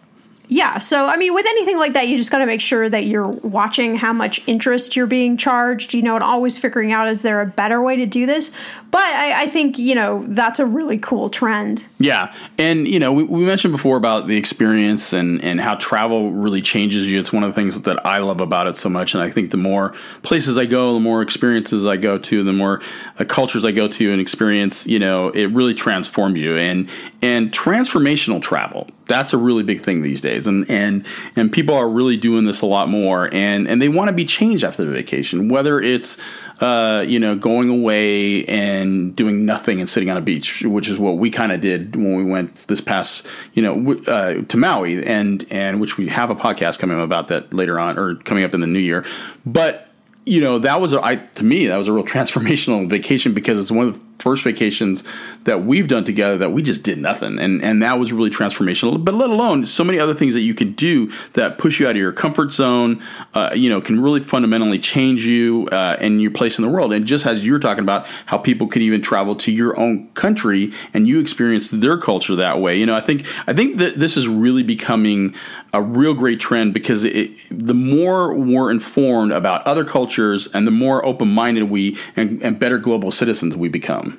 Yeah. 0.50 0.78
So, 0.78 1.06
I 1.06 1.16
mean, 1.16 1.32
with 1.32 1.46
anything 1.46 1.78
like 1.78 1.92
that, 1.92 2.08
you 2.08 2.16
just 2.16 2.32
got 2.32 2.38
to 2.38 2.46
make 2.46 2.60
sure 2.60 2.88
that 2.88 3.04
you're 3.04 3.28
watching 3.28 3.94
how 3.94 4.12
much 4.12 4.42
interest 4.48 4.96
you're 4.96 5.06
being 5.06 5.36
charged, 5.36 5.94
you 5.94 6.02
know, 6.02 6.16
and 6.16 6.24
always 6.24 6.58
figuring 6.58 6.90
out 6.90 7.06
is 7.06 7.22
there 7.22 7.40
a 7.40 7.46
better 7.46 7.80
way 7.80 7.94
to 7.96 8.04
do 8.04 8.26
this. 8.26 8.50
But 8.90 9.02
I, 9.02 9.42
I 9.42 9.46
think, 9.46 9.78
you 9.78 9.94
know, 9.94 10.24
that's 10.26 10.58
a 10.58 10.66
really 10.66 10.98
cool 10.98 11.30
trend. 11.30 11.86
Yeah. 11.98 12.34
And, 12.58 12.88
you 12.88 12.98
know, 12.98 13.12
we, 13.12 13.22
we 13.22 13.44
mentioned 13.44 13.72
before 13.72 13.96
about 13.96 14.26
the 14.26 14.36
experience 14.36 15.12
and, 15.12 15.42
and 15.44 15.60
how 15.60 15.76
travel 15.76 16.32
really 16.32 16.60
changes 16.60 17.08
you. 17.08 17.20
It's 17.20 17.32
one 17.32 17.44
of 17.44 17.50
the 17.50 17.54
things 17.54 17.82
that 17.82 18.04
I 18.04 18.18
love 18.18 18.40
about 18.40 18.66
it 18.66 18.76
so 18.76 18.88
much. 18.88 19.14
And 19.14 19.22
I 19.22 19.30
think 19.30 19.52
the 19.52 19.56
more 19.56 19.94
places 20.22 20.58
I 20.58 20.66
go, 20.66 20.94
the 20.94 21.00
more 21.00 21.22
experiences 21.22 21.86
I 21.86 21.96
go 21.96 22.18
to, 22.18 22.42
the 22.42 22.52
more 22.52 22.82
uh, 23.20 23.24
cultures 23.24 23.64
I 23.64 23.70
go 23.70 23.86
to 23.86 24.10
and 24.10 24.20
experience, 24.20 24.84
you 24.84 24.98
know, 24.98 25.28
it 25.28 25.46
really 25.46 25.74
transforms 25.74 26.40
you. 26.40 26.56
And, 26.56 26.90
and 27.22 27.52
transformational 27.52 28.42
travel 28.42 28.88
that's 29.10 29.32
a 29.32 29.36
really 29.36 29.64
big 29.64 29.80
thing 29.80 30.02
these 30.02 30.20
days 30.20 30.39
and 30.46 30.68
and 30.70 31.06
and 31.36 31.52
people 31.52 31.74
are 31.74 31.88
really 31.88 32.16
doing 32.16 32.44
this 32.44 32.60
a 32.60 32.66
lot 32.66 32.88
more 32.88 33.32
and 33.32 33.68
and 33.68 33.80
they 33.80 33.88
want 33.88 34.08
to 34.08 34.14
be 34.14 34.24
changed 34.24 34.64
after 34.64 34.84
the 34.84 34.90
vacation 34.90 35.48
whether 35.48 35.80
it's 35.80 36.18
uh, 36.60 37.04
you 37.06 37.18
know 37.18 37.34
going 37.36 37.70
away 37.70 38.44
and 38.44 39.16
doing 39.16 39.46
nothing 39.46 39.80
and 39.80 39.88
sitting 39.88 40.10
on 40.10 40.16
a 40.16 40.20
beach 40.20 40.62
which 40.62 40.88
is 40.88 40.98
what 40.98 41.16
we 41.16 41.30
kind 41.30 41.52
of 41.52 41.60
did 41.60 41.96
when 41.96 42.16
we 42.16 42.24
went 42.24 42.54
this 42.66 42.80
past 42.80 43.26
you 43.54 43.62
know 43.62 43.94
uh, 44.06 44.34
to 44.42 44.56
Maui 44.56 45.04
and 45.04 45.44
and 45.50 45.80
which 45.80 45.96
we 45.96 46.08
have 46.08 46.30
a 46.30 46.34
podcast 46.34 46.78
coming 46.78 46.98
up 46.98 47.04
about 47.04 47.28
that 47.28 47.52
later 47.54 47.78
on 47.78 47.98
or 47.98 48.16
coming 48.16 48.44
up 48.44 48.54
in 48.54 48.60
the 48.60 48.66
new 48.66 48.78
year. 48.78 49.04
But 49.46 49.88
you 50.26 50.40
know 50.40 50.58
that 50.58 50.80
was 50.80 50.92
a, 50.92 51.04
I, 51.04 51.16
to 51.16 51.44
me 51.44 51.66
that 51.66 51.76
was 51.76 51.88
a 51.88 51.92
real 51.92 52.04
transformational 52.16 52.88
vacation 52.88 53.34
because 53.34 53.58
it's 53.58 53.70
one 53.70 53.88
of 53.88 53.98
the 53.98 54.09
first 54.20 54.44
vacations 54.44 55.04
that 55.44 55.64
we've 55.64 55.88
done 55.88 56.04
together 56.04 56.38
that 56.38 56.50
we 56.50 56.62
just 56.62 56.82
did 56.82 56.98
nothing. 56.98 57.38
And 57.38 57.62
and 57.62 57.82
that 57.82 57.98
was 57.98 58.12
really 58.12 58.30
transformational. 58.30 59.02
But 59.04 59.14
let 59.14 59.30
alone 59.30 59.66
so 59.66 59.84
many 59.84 59.98
other 59.98 60.14
things 60.14 60.34
that 60.34 60.40
you 60.40 60.54
could 60.54 60.76
do 60.76 61.10
that 61.32 61.58
push 61.58 61.80
you 61.80 61.86
out 61.86 61.92
of 61.92 61.96
your 61.96 62.12
comfort 62.12 62.52
zone 62.52 63.02
uh, 63.34 63.50
you 63.54 63.68
know 63.68 63.80
can 63.80 64.00
really 64.00 64.20
fundamentally 64.20 64.78
change 64.78 65.26
you 65.26 65.68
uh, 65.72 65.96
and 66.00 66.22
your 66.22 66.30
place 66.30 66.58
in 66.58 66.64
the 66.64 66.70
world. 66.70 66.92
And 66.92 67.06
just 67.06 67.26
as 67.26 67.44
you 67.44 67.52
were 67.52 67.58
talking 67.58 67.82
about 67.82 68.06
how 68.26 68.38
people 68.38 68.66
could 68.66 68.82
even 68.82 69.02
travel 69.02 69.34
to 69.36 69.52
your 69.52 69.78
own 69.78 70.08
country 70.12 70.72
and 70.94 71.08
you 71.08 71.20
experience 71.20 71.70
their 71.70 71.96
culture 71.96 72.36
that 72.36 72.60
way. 72.60 72.78
You 72.78 72.86
know 72.86 72.94
i 72.94 73.00
think 73.00 73.26
i 73.46 73.52
think 73.52 73.78
that 73.78 73.98
this 73.98 74.16
is 74.16 74.28
really 74.28 74.62
becoming 74.62 75.34
a 75.72 75.82
real 75.82 76.14
great 76.14 76.40
trend 76.40 76.74
because 76.74 77.04
it, 77.04 77.30
the 77.50 77.74
more 77.74 78.34
we're 78.34 78.70
informed 78.70 79.32
about 79.32 79.66
other 79.66 79.84
cultures 79.84 80.48
and 80.48 80.66
the 80.66 80.70
more 80.70 81.04
open-minded 81.04 81.70
we 81.70 81.96
and, 82.16 82.42
and 82.42 82.58
better 82.58 82.78
global 82.78 83.10
citizens 83.10 83.56
we 83.56 83.68
become 83.68 84.09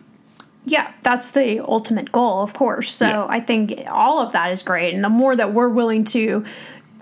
yeah, 0.65 0.93
that's 1.01 1.31
the 1.31 1.59
ultimate 1.59 2.11
goal, 2.11 2.43
of 2.43 2.53
course. 2.53 2.93
So 2.93 3.07
yeah. 3.07 3.25
I 3.27 3.39
think 3.39 3.73
all 3.89 4.19
of 4.19 4.33
that 4.33 4.51
is 4.51 4.61
great. 4.61 4.93
And 4.93 5.03
the 5.03 5.09
more 5.09 5.35
that 5.35 5.53
we're 5.53 5.69
willing 5.69 6.03
to 6.05 6.45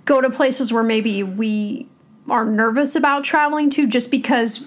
go 0.05 0.21
to 0.21 0.29
places 0.29 0.71
where 0.71 0.83
maybe 0.83 1.23
we 1.23 1.87
are 2.29 2.45
nervous 2.45 2.95
about 2.95 3.23
traveling 3.23 3.69
to 3.71 3.87
just 3.87 4.11
because 4.11 4.65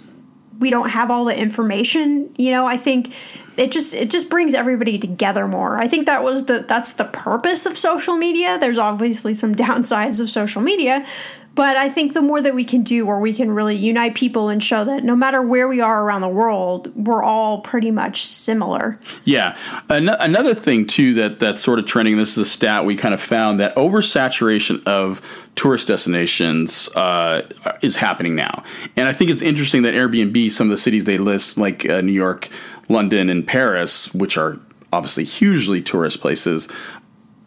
we 0.59 0.71
don't 0.71 0.91
have 0.91 1.11
all 1.11 1.25
the 1.25 1.37
information, 1.37 2.33
you 2.37 2.51
know, 2.51 2.67
I 2.67 2.77
think 2.77 3.15
it 3.57 3.73
just 3.73 3.95
it 3.95 4.11
just 4.11 4.31
brings 4.31 4.55
everybody 4.55 4.99
together 4.99 5.47
more. 5.47 5.79
I 5.79 5.89
think 5.89 6.07
that 6.07 6.23
was 6.23 6.47
the 6.47 6.65
that's 6.67 6.95
the 6.95 7.05
purpose 7.05 7.67
of 7.67 7.77
social 7.77 8.17
media. 8.17 8.59
There's 8.59 8.79
obviously 8.79 9.35
some 9.35 9.55
downsides 9.57 10.21
of 10.21 10.31
social 10.31 10.63
media, 10.63 11.07
but 11.55 11.77
I 11.77 11.89
think 11.89 12.15
the 12.15 12.23
more 12.23 12.41
that 12.41 12.55
we 12.55 12.65
can 12.65 12.83
do 12.83 13.05
where 13.05 13.19
we 13.19 13.33
can 13.35 13.51
really 13.51 13.77
unite 13.77 14.15
people 14.15 14.49
and 14.49 14.63
show 14.63 14.85
that 14.85 15.05
no 15.05 15.15
matter 15.15 15.43
where 15.43 15.69
we 15.69 15.81
are 15.81 16.05
around 16.05 16.23
the 16.23 16.29
world, 16.29 16.95
we're 16.97 17.23
all 17.23 17.61
pretty 17.61 17.91
much 17.91 18.25
similar. 18.25 18.99
Yeah. 19.25 19.57
An- 19.91 20.09
another 20.09 20.55
thing, 20.55 20.87
too, 20.87 21.15
that, 21.15 21.41
that's 21.41 21.63
sort 21.63 21.79
of 21.79 21.87
trending, 21.87 22.17
this 22.17 22.33
is 22.33 22.39
a 22.39 22.45
stat 22.45 22.85
we 22.85 22.97
kind 22.97 23.13
of 23.13 23.21
found 23.21 23.61
that 23.61 23.75
oversaturation 23.77 24.83
of 24.85 25.21
tourist 25.55 25.89
destinations 25.89 26.89
uh, 26.97 27.43
is 27.83 27.97
happening 27.97 28.35
now. 28.35 28.63
And 28.97 29.09
I 29.09 29.13
think 29.13 29.31
it's 29.31 29.43
interesting 29.43 29.83
that 29.83 29.95
Airbnb, 29.95 30.51
some 30.51 30.69
of 30.69 30.71
the 30.71 30.79
cities 30.79 31.05
they 31.05 31.19
list, 31.19 31.59
like 31.59 31.89
uh, 31.89 32.01
New 32.01 32.13
York, 32.13 32.49
London, 32.89 33.29
and 33.29 33.47
Paris, 33.47 34.13
which 34.15 34.39
are 34.39 34.59
obviously 34.93 35.25
hugely 35.25 35.81
tourist 35.81 36.21
places, 36.21 36.69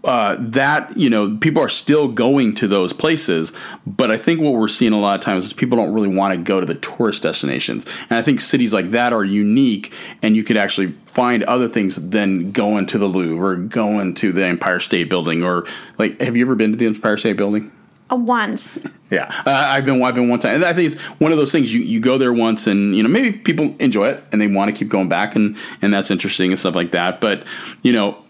uh, 0.06 0.36
that 0.40 0.96
you 0.96 1.10
know 1.10 1.38
people 1.38 1.62
are 1.62 1.70
still 1.70 2.08
going 2.08 2.54
to 2.56 2.68
those 2.68 2.94
places 2.94 3.52
but 3.86 4.12
i 4.12 4.18
think 4.18 4.40
what 4.40 4.54
we're 4.54 4.68
seeing 4.68 4.94
a 4.94 5.00
lot 5.00 5.16
of 5.16 5.22
times 5.22 5.46
is 5.46 5.54
people 5.54 5.78
don't 5.78 5.94
really 5.94 6.08
want 6.08 6.34
to 6.34 6.42
go 6.42 6.60
to 6.60 6.66
the 6.66 6.76
tourist 6.76 7.24
destinations 7.24 7.86
and 8.10 8.14
i 8.14 8.22
think 8.22 8.40
cities 8.40 8.74
like 8.74 8.88
that 8.88 9.14
are 9.14 9.24
unique 9.24 9.92
and 10.22 10.36
you 10.36 10.44
could 10.44 10.58
actually 10.58 10.94
find 11.08 11.44
other 11.44 11.68
things 11.68 11.96
than 11.96 12.52
going 12.52 12.86
to 12.86 12.98
the 12.98 13.08
louvre 13.08 13.52
or 13.52 13.56
going 13.56 14.14
to 14.14 14.32
the 14.32 14.46
empire 14.46 14.80
state 14.80 15.10
building 15.10 15.44
or 15.44 15.66
like 15.98 16.20
have 16.22 16.38
you 16.38 16.46
ever 16.46 16.56
been 16.56 16.72
to 16.72 16.78
the 16.78 16.86
empire 16.86 17.18
state 17.18 17.38
building 17.38 17.72
uh, 18.12 18.16
once. 18.16 18.86
Yeah, 19.10 19.32
uh, 19.48 19.68
I've 19.70 19.86
been 19.86 20.04
I've 20.04 20.14
been 20.14 20.30
one 20.30 20.40
time, 20.40 20.56
and 20.56 20.66
I 20.66 20.74
think 20.74 20.94
it's 20.94 21.02
one 21.20 21.32
of 21.32 21.40
those 21.40 21.52
things 21.52 21.74
you, 21.74 21.82
you 21.82 22.00
go 22.00 22.20
there 22.20 22.34
once, 22.34 22.68
and 22.68 22.96
you 22.96 23.02
know 23.02 23.10
maybe 23.10 23.32
people 23.32 23.74
enjoy 23.80 24.10
it 24.10 24.24
and 24.32 24.40
they 24.40 24.48
want 24.48 24.70
to 24.70 24.78
keep 24.78 24.90
going 24.90 25.10
back, 25.10 25.36
and 25.36 25.56
and 25.82 25.94
that's 25.94 26.12
interesting 26.12 26.52
and 26.52 26.60
stuff 26.60 26.76
like 26.76 26.92
that. 26.92 27.20
But 27.20 27.46
you 27.82 27.94
know 27.94 28.24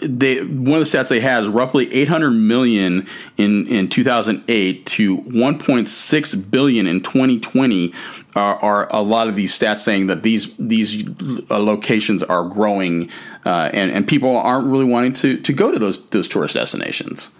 they 0.00 0.42
one 0.44 0.80
of 0.80 0.90
the 0.90 0.98
stats 0.98 1.08
they 1.08 1.20
had 1.20 1.42
is 1.42 1.48
roughly 1.48 1.92
800 1.92 2.30
million 2.30 3.06
in 3.36 3.66
in 3.66 3.88
2008 3.88 4.86
to 4.86 5.18
1.6 5.18 6.50
billion 6.50 6.86
in 6.86 7.02
2020 7.02 7.92
are, 8.36 8.56
are 8.56 8.92
a 8.94 9.00
lot 9.00 9.28
of 9.28 9.34
these 9.34 9.56
stats 9.56 9.80
saying 9.80 10.06
that 10.06 10.22
these 10.22 10.54
these 10.58 11.04
uh, 11.50 11.58
locations 11.58 12.22
are 12.22 12.48
growing 12.48 13.10
uh, 13.44 13.70
and 13.72 13.90
and 13.90 14.06
people 14.06 14.36
aren't 14.36 14.66
really 14.66 14.84
wanting 14.84 15.12
to 15.14 15.38
to 15.38 15.52
go 15.52 15.72
to 15.72 15.78
those 15.78 16.04
those 16.08 16.28
tourist 16.28 16.54
destinations. 16.54 17.32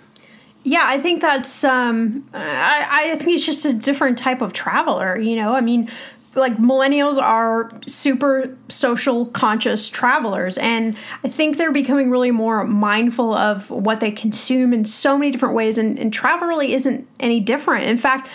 Yeah, 0.66 0.84
I 0.84 0.98
think 0.98 1.20
that's. 1.20 1.62
Um, 1.62 2.26
I, 2.32 3.10
I 3.12 3.16
think 3.16 3.32
it's 3.36 3.44
just 3.44 3.66
a 3.66 3.74
different 3.74 4.16
type 4.16 4.40
of 4.40 4.54
traveler. 4.54 5.18
You 5.18 5.36
know, 5.36 5.54
I 5.54 5.60
mean, 5.60 5.90
like 6.36 6.56
millennials 6.58 7.18
are 7.18 7.70
super 7.86 8.56
social 8.68 9.26
conscious 9.26 9.88
travelers 9.88 10.58
and 10.58 10.96
i 11.22 11.28
think 11.28 11.56
they're 11.56 11.72
becoming 11.72 12.10
really 12.10 12.30
more 12.30 12.64
mindful 12.64 13.32
of 13.34 13.70
what 13.70 14.00
they 14.00 14.10
consume 14.10 14.72
in 14.72 14.84
so 14.84 15.16
many 15.16 15.30
different 15.30 15.54
ways 15.54 15.78
and, 15.78 15.98
and 15.98 16.12
travel 16.12 16.48
really 16.48 16.72
isn't 16.72 17.06
any 17.20 17.40
different. 17.40 17.84
In 17.86 17.96
fact 17.96 18.28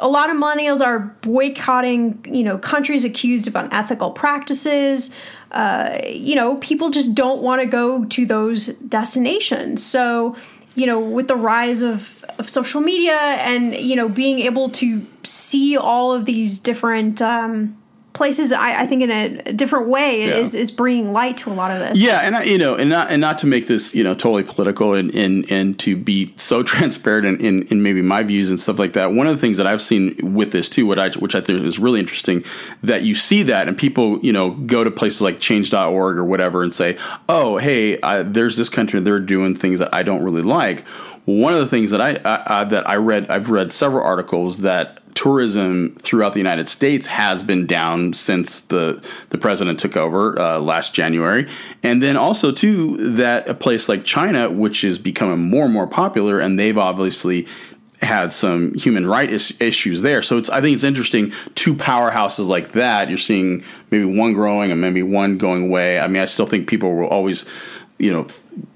a 0.00 0.08
lot 0.08 0.30
of 0.30 0.36
millennials 0.36 0.80
are 0.80 1.00
boycotting 1.20 2.24
you 2.28 2.42
know 2.42 2.58
countries 2.58 3.04
accused 3.04 3.46
of 3.46 3.54
unethical 3.54 4.10
practices. 4.10 5.14
Uh, 5.52 5.98
you 6.08 6.34
know 6.34 6.56
people 6.56 6.90
just 6.90 7.14
don't 7.14 7.42
want 7.42 7.60
to 7.60 7.66
go 7.66 8.04
to 8.06 8.26
those 8.26 8.66
destinations. 8.88 9.84
So 9.84 10.36
you 10.74 10.86
know 10.86 10.98
with 10.98 11.28
the 11.28 11.36
rise 11.36 11.82
of, 11.82 12.24
of 12.38 12.48
social 12.48 12.80
media 12.80 13.18
and 13.18 13.74
you 13.74 13.96
know 13.96 14.08
being 14.08 14.40
able 14.40 14.70
to 14.70 15.06
see 15.22 15.76
all 15.76 16.12
of 16.12 16.24
these 16.24 16.58
different 16.58 17.20
um, 17.20 17.76
places 18.12 18.52
I, 18.52 18.82
I, 18.82 18.86
think 18.86 19.02
in 19.02 19.10
a, 19.10 19.52
different 19.52 19.88
way 19.88 20.26
yeah. 20.26 20.34
is, 20.34 20.54
is 20.54 20.70
bringing 20.70 21.12
light 21.12 21.38
to 21.38 21.50
a 21.50 21.54
lot 21.54 21.70
of 21.70 21.78
this 21.78 21.98
yeah 21.98 22.20
and 22.20 22.36
I, 22.36 22.42
you 22.44 22.58
know 22.58 22.74
and 22.74 22.90
not 22.90 23.10
and 23.10 23.20
not 23.20 23.38
to 23.38 23.46
make 23.46 23.66
this 23.68 23.94
you 23.94 24.04
know 24.04 24.14
totally 24.14 24.42
political 24.42 24.94
and 24.94 25.14
and, 25.14 25.50
and 25.50 25.78
to 25.80 25.96
be 25.96 26.34
so 26.36 26.62
transparent 26.62 27.26
in, 27.26 27.46
in, 27.46 27.68
in 27.68 27.82
maybe 27.82 28.02
my 28.02 28.22
views 28.22 28.50
and 28.50 28.60
stuff 28.60 28.78
like 28.78 28.92
that 28.94 29.12
one 29.12 29.26
of 29.26 29.34
the 29.34 29.40
things 29.40 29.56
that 29.56 29.66
I've 29.66 29.82
seen 29.82 30.34
with 30.34 30.52
this 30.52 30.68
too 30.68 30.86
what 30.86 30.98
I 30.98 31.10
which 31.10 31.34
I 31.34 31.40
think 31.40 31.64
is 31.64 31.78
really 31.78 32.00
interesting 32.00 32.44
that 32.82 33.02
you 33.02 33.14
see 33.14 33.42
that 33.44 33.68
and 33.68 33.76
people 33.76 34.18
you 34.20 34.32
know 34.32 34.50
go 34.50 34.84
to 34.84 34.90
places 34.90 35.22
like 35.22 35.40
change.org 35.40 36.18
or 36.18 36.24
whatever 36.24 36.62
and 36.62 36.74
say 36.74 36.98
oh 37.28 37.56
hey 37.56 38.00
I, 38.02 38.22
there's 38.22 38.56
this 38.56 38.68
country 38.68 39.00
they're 39.00 39.20
doing 39.20 39.54
things 39.54 39.78
that 39.78 39.92
I 39.94 40.02
don't 40.02 40.22
really 40.22 40.42
like 40.42 40.84
one 41.24 41.54
of 41.54 41.60
the 41.60 41.68
things 41.68 41.92
that 41.92 42.00
I, 42.00 42.18
I, 42.24 42.64
that 42.64 42.88
I 42.88 42.96
read, 42.96 43.30
I've 43.30 43.48
read 43.48 43.70
several 43.70 44.04
articles 44.04 44.58
that 44.58 45.01
tourism 45.14 45.94
throughout 46.00 46.32
the 46.32 46.40
United 46.40 46.68
States 46.68 47.06
has 47.06 47.42
been 47.42 47.66
down 47.66 48.12
since 48.12 48.62
the 48.62 49.04
the 49.30 49.38
president 49.38 49.78
took 49.78 49.96
over 49.96 50.38
uh, 50.38 50.58
last 50.58 50.94
January, 50.94 51.48
and 51.82 52.02
then 52.02 52.16
also 52.16 52.52
too 52.52 53.14
that 53.14 53.48
a 53.48 53.54
place 53.54 53.88
like 53.88 54.04
China, 54.04 54.50
which 54.50 54.84
is 54.84 54.98
becoming 54.98 55.38
more 55.38 55.64
and 55.64 55.74
more 55.74 55.86
popular, 55.86 56.40
and 56.40 56.58
they've 56.58 56.78
obviously 56.78 57.46
had 58.02 58.32
some 58.32 58.74
human 58.74 59.06
rights 59.06 59.52
issues 59.60 60.02
there. 60.02 60.22
So 60.22 60.38
it's 60.38 60.50
I 60.50 60.60
think 60.60 60.74
it's 60.74 60.84
interesting. 60.84 61.32
Two 61.54 61.74
powerhouses 61.74 62.48
like 62.48 62.72
that, 62.72 63.08
you're 63.08 63.18
seeing 63.18 63.62
maybe 63.90 64.04
one 64.04 64.32
growing 64.32 64.72
and 64.72 64.80
maybe 64.80 65.02
one 65.02 65.38
going 65.38 65.64
away. 65.64 66.00
I 66.00 66.08
mean, 66.08 66.22
I 66.22 66.26
still 66.26 66.46
think 66.46 66.68
people 66.68 66.94
will 66.94 67.06
always 67.06 67.48
you 67.98 68.12
know 68.12 68.26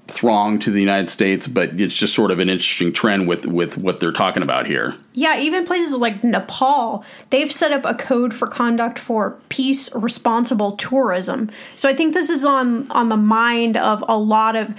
throng 0.07 0.59
to 0.59 0.71
the 0.71 0.79
United 0.79 1.09
States, 1.09 1.47
but 1.47 1.79
it's 1.79 1.97
just 1.97 2.13
sort 2.13 2.31
of 2.31 2.39
an 2.39 2.49
interesting 2.49 2.93
trend 2.93 3.27
with 3.27 3.45
with 3.45 3.77
what 3.77 3.99
they're 3.99 4.11
talking 4.11 4.43
about 4.43 4.65
here. 4.65 4.95
Yeah, 5.13 5.39
even 5.39 5.65
places 5.65 5.95
like 5.95 6.23
Nepal, 6.23 7.03
they've 7.29 7.51
set 7.51 7.71
up 7.71 7.85
a 7.85 7.93
code 7.93 8.33
for 8.33 8.47
conduct 8.47 8.99
for 8.99 9.37
peace 9.49 9.93
responsible 9.95 10.73
tourism. 10.73 11.49
So 11.75 11.89
I 11.89 11.93
think 11.93 12.13
this 12.13 12.29
is 12.29 12.45
on 12.45 12.89
on 12.91 13.09
the 13.09 13.17
mind 13.17 13.77
of 13.77 14.03
a 14.07 14.17
lot 14.17 14.55
of 14.55 14.73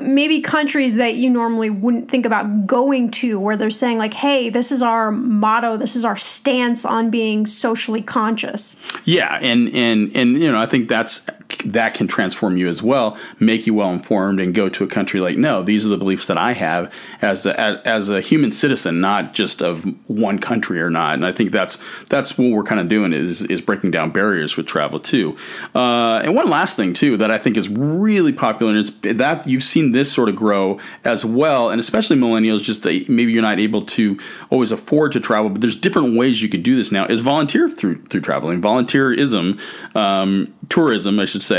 maybe 0.00 0.40
countries 0.40 0.96
that 0.96 1.16
you 1.16 1.28
normally 1.28 1.70
wouldn't 1.70 2.10
think 2.10 2.24
about 2.24 2.66
going 2.66 3.10
to 3.10 3.38
where 3.38 3.56
they're 3.56 3.70
saying 3.70 3.98
like 3.98 4.14
hey 4.14 4.48
this 4.48 4.72
is 4.72 4.82
our 4.82 5.10
motto 5.12 5.76
this 5.76 5.96
is 5.96 6.04
our 6.04 6.16
stance 6.16 6.84
on 6.84 7.10
being 7.10 7.46
socially 7.46 8.00
conscious 8.00 8.76
yeah 9.04 9.38
and 9.42 9.68
and 9.74 10.10
and 10.14 10.40
you 10.40 10.50
know 10.50 10.58
i 10.58 10.66
think 10.66 10.88
that's 10.88 11.20
that 11.64 11.94
can 11.94 12.06
transform 12.06 12.56
you 12.56 12.68
as 12.68 12.82
well 12.82 13.16
make 13.38 13.66
you 13.66 13.74
well 13.74 13.90
informed 13.90 14.40
and 14.40 14.54
go 14.54 14.68
to 14.68 14.84
a 14.84 14.86
country 14.86 15.20
like 15.20 15.36
no 15.36 15.62
these 15.62 15.84
are 15.86 15.88
the 15.88 15.96
beliefs 15.96 16.26
that 16.26 16.38
i 16.38 16.52
have 16.52 16.92
as 17.22 17.46
a, 17.46 17.58
as 17.86 18.10
a 18.10 18.20
human 18.20 18.52
citizen 18.52 19.00
not 19.00 19.34
just 19.34 19.62
of 19.62 19.84
one 20.08 20.38
country 20.38 20.80
or 20.80 20.90
not 20.90 21.14
and 21.14 21.26
i 21.26 21.32
think 21.32 21.50
that's 21.50 21.78
that's 22.08 22.36
what 22.38 22.50
we're 22.50 22.62
kind 22.62 22.80
of 22.80 22.88
doing 22.88 23.12
is 23.12 23.42
is 23.42 23.60
breaking 23.60 23.90
down 23.90 24.10
barriers 24.10 24.56
with 24.56 24.66
travel 24.66 25.00
too 25.00 25.36
uh, 25.74 26.20
and 26.22 26.34
one 26.34 26.48
last 26.48 26.76
thing 26.76 26.92
too 26.92 27.16
that 27.16 27.30
i 27.30 27.38
think 27.38 27.56
is 27.56 27.68
really 27.68 28.32
popular 28.32 28.72
and 28.72 28.80
it's 28.80 29.18
that 29.18 29.46
you've 29.46 29.62
seen 29.62 29.92
this 29.92 30.12
sort 30.12 30.28
of 30.28 30.36
grow 30.36 30.78
as 31.04 31.24
well, 31.24 31.70
and 31.70 31.80
especially 31.80 32.16
millennials, 32.16 32.62
just 32.62 32.82
that 32.82 33.08
maybe 33.08 33.32
you're 33.32 33.42
not 33.42 33.58
able 33.58 33.84
to 33.84 34.18
always 34.50 34.72
afford 34.72 35.12
to 35.12 35.20
travel, 35.20 35.50
but 35.50 35.60
there's 35.60 35.76
different 35.76 36.16
ways 36.16 36.42
you 36.42 36.48
could 36.48 36.62
do 36.62 36.76
this 36.76 36.92
now. 36.92 37.06
Is 37.06 37.20
volunteer 37.20 37.68
through 37.68 38.04
through 38.06 38.20
traveling, 38.20 38.60
volunteerism, 38.60 39.58
um, 39.96 40.54
tourism, 40.68 41.18
I 41.18 41.24
should 41.24 41.42
say, 41.42 41.55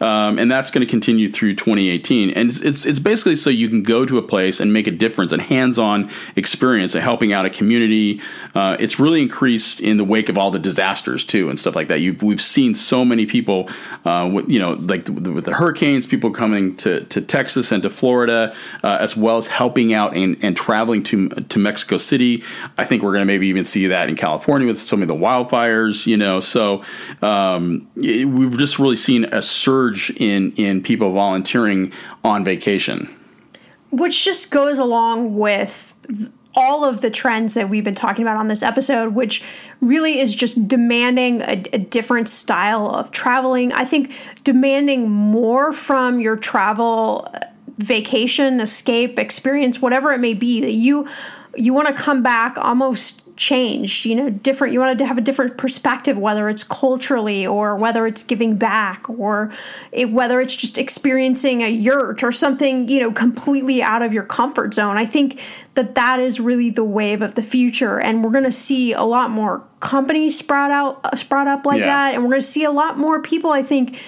um, 0.00 0.38
and 0.38 0.50
that's 0.50 0.70
going 0.70 0.86
to 0.86 0.90
continue 0.90 1.28
through 1.28 1.54
2018. 1.54 2.30
And 2.30 2.50
it's, 2.50 2.60
it's, 2.60 2.86
it's 2.86 2.98
basically 2.98 3.36
so 3.36 3.50
you 3.50 3.68
can 3.68 3.82
go 3.82 4.04
to 4.04 4.18
a 4.18 4.22
place 4.22 4.60
and 4.60 4.72
make 4.72 4.86
a 4.86 4.90
difference, 4.90 5.32
and 5.32 5.42
hands-on 5.42 6.10
experience, 6.36 6.94
and 6.94 7.02
helping 7.02 7.32
out 7.32 7.46
a 7.46 7.50
community. 7.50 8.20
Uh, 8.54 8.76
it's 8.78 8.98
really 8.98 9.22
increased 9.22 9.80
in 9.80 9.96
the 9.96 10.04
wake 10.04 10.28
of 10.28 10.38
all 10.38 10.50
the 10.50 10.58
disasters 10.58 11.24
too, 11.24 11.48
and 11.48 11.58
stuff 11.58 11.74
like 11.74 11.88
that. 11.88 12.00
You've 12.00 12.22
we've 12.22 12.40
seen 12.40 12.74
so 12.74 13.04
many 13.04 13.26
people, 13.26 13.68
uh, 14.04 14.28
with, 14.32 14.48
you 14.48 14.58
know, 14.58 14.72
like 14.72 15.04
the, 15.04 15.12
with 15.12 15.44
the 15.44 15.54
hurricanes, 15.54 16.06
people 16.06 16.30
coming 16.30 16.76
to 16.76 17.04
to 17.04 17.20
Texas 17.20 17.72
and 17.72 17.82
to 17.82 17.90
Florida, 17.90 18.54
uh, 18.82 18.98
as 19.00 19.16
well 19.16 19.36
as 19.38 19.48
helping 19.48 19.92
out 19.92 20.16
and, 20.16 20.36
and 20.42 20.56
traveling 20.56 21.02
to 21.04 21.28
to 21.28 21.58
Mexico 21.58 21.96
City. 21.96 22.42
I 22.76 22.84
think 22.84 23.02
we're 23.02 23.12
going 23.12 23.22
to 23.22 23.26
maybe 23.26 23.46
even 23.48 23.64
see 23.64 23.86
that 23.88 24.08
in 24.08 24.16
California 24.16 24.66
with 24.66 24.80
some 24.80 25.02
of 25.02 25.08
the 25.08 25.14
wildfires. 25.14 26.06
You 26.06 26.16
know, 26.16 26.40
so 26.40 26.82
um, 27.22 27.88
we've 27.96 28.56
just 28.56 28.78
really 28.78 28.96
seen 28.96 29.24
a 29.32 29.42
surge 29.42 30.10
in 30.16 30.52
in 30.52 30.82
people 30.82 31.12
volunteering 31.12 31.92
on 32.24 32.44
vacation, 32.44 33.08
which 33.90 34.24
just 34.24 34.50
goes 34.50 34.78
along 34.78 35.36
with 35.36 35.94
all 36.54 36.84
of 36.84 37.02
the 37.02 37.10
trends 37.10 37.54
that 37.54 37.68
we've 37.68 37.84
been 37.84 37.94
talking 37.94 38.22
about 38.22 38.36
on 38.36 38.48
this 38.48 38.62
episode, 38.62 39.14
which 39.14 39.44
really 39.80 40.18
is 40.18 40.34
just 40.34 40.66
demanding 40.66 41.42
a, 41.42 41.62
a, 41.72 41.78
different 41.78 42.28
style 42.28 42.88
of 42.88 43.12
traveling. 43.12 43.72
I 43.72 43.84
think 43.84 44.12
demanding 44.42 45.08
more 45.08 45.72
from 45.72 46.18
your 46.18 46.36
travel 46.36 47.28
uh, 47.32 47.40
vacation, 47.76 48.60
escape, 48.60 49.20
experience, 49.20 49.80
whatever 49.80 50.12
it 50.12 50.18
may 50.18 50.34
be, 50.34 50.60
that 50.62 50.72
you 50.72 51.06
you 51.54 51.72
want 51.72 51.88
to 51.88 51.94
come 51.94 52.22
back 52.22 52.56
almost 52.58 53.22
changed, 53.38 54.04
you 54.04 54.14
know, 54.14 54.28
different. 54.28 54.74
You 54.74 54.80
wanted 54.80 54.98
to 54.98 55.06
have 55.06 55.16
a 55.16 55.22
different 55.22 55.56
perspective, 55.56 56.18
whether 56.18 56.48
it's 56.48 56.64
culturally 56.64 57.46
or 57.46 57.76
whether 57.76 58.06
it's 58.06 58.22
giving 58.22 58.56
back 58.56 59.08
or 59.08 59.52
it, 59.92 60.10
whether 60.12 60.40
it's 60.40 60.54
just 60.54 60.76
experiencing 60.76 61.62
a 61.62 61.70
yurt 61.70 62.22
or 62.22 62.30
something, 62.30 62.88
you 62.88 63.00
know, 63.00 63.10
completely 63.10 63.82
out 63.82 64.02
of 64.02 64.12
your 64.12 64.24
comfort 64.24 64.74
zone. 64.74 64.98
I 64.98 65.06
think 65.06 65.40
that 65.74 65.94
that 65.94 66.20
is 66.20 66.40
really 66.40 66.70
the 66.70 66.84
wave 66.84 67.22
of 67.22 67.36
the 67.36 67.42
future, 67.42 67.98
and 68.00 68.22
we're 68.22 68.32
going 68.32 68.44
to 68.44 68.52
see 68.52 68.92
a 68.92 69.04
lot 69.04 69.30
more 69.30 69.64
companies 69.80 70.36
sprout 70.36 70.70
out, 70.70 71.00
uh, 71.04 71.16
sprout 71.16 71.46
up 71.46 71.64
like 71.64 71.78
yeah. 71.78 71.86
that, 71.86 72.14
and 72.14 72.24
we're 72.24 72.30
going 72.30 72.40
to 72.40 72.46
see 72.46 72.64
a 72.64 72.72
lot 72.72 72.98
more 72.98 73.22
people. 73.22 73.52
I 73.52 73.62
think 73.62 74.02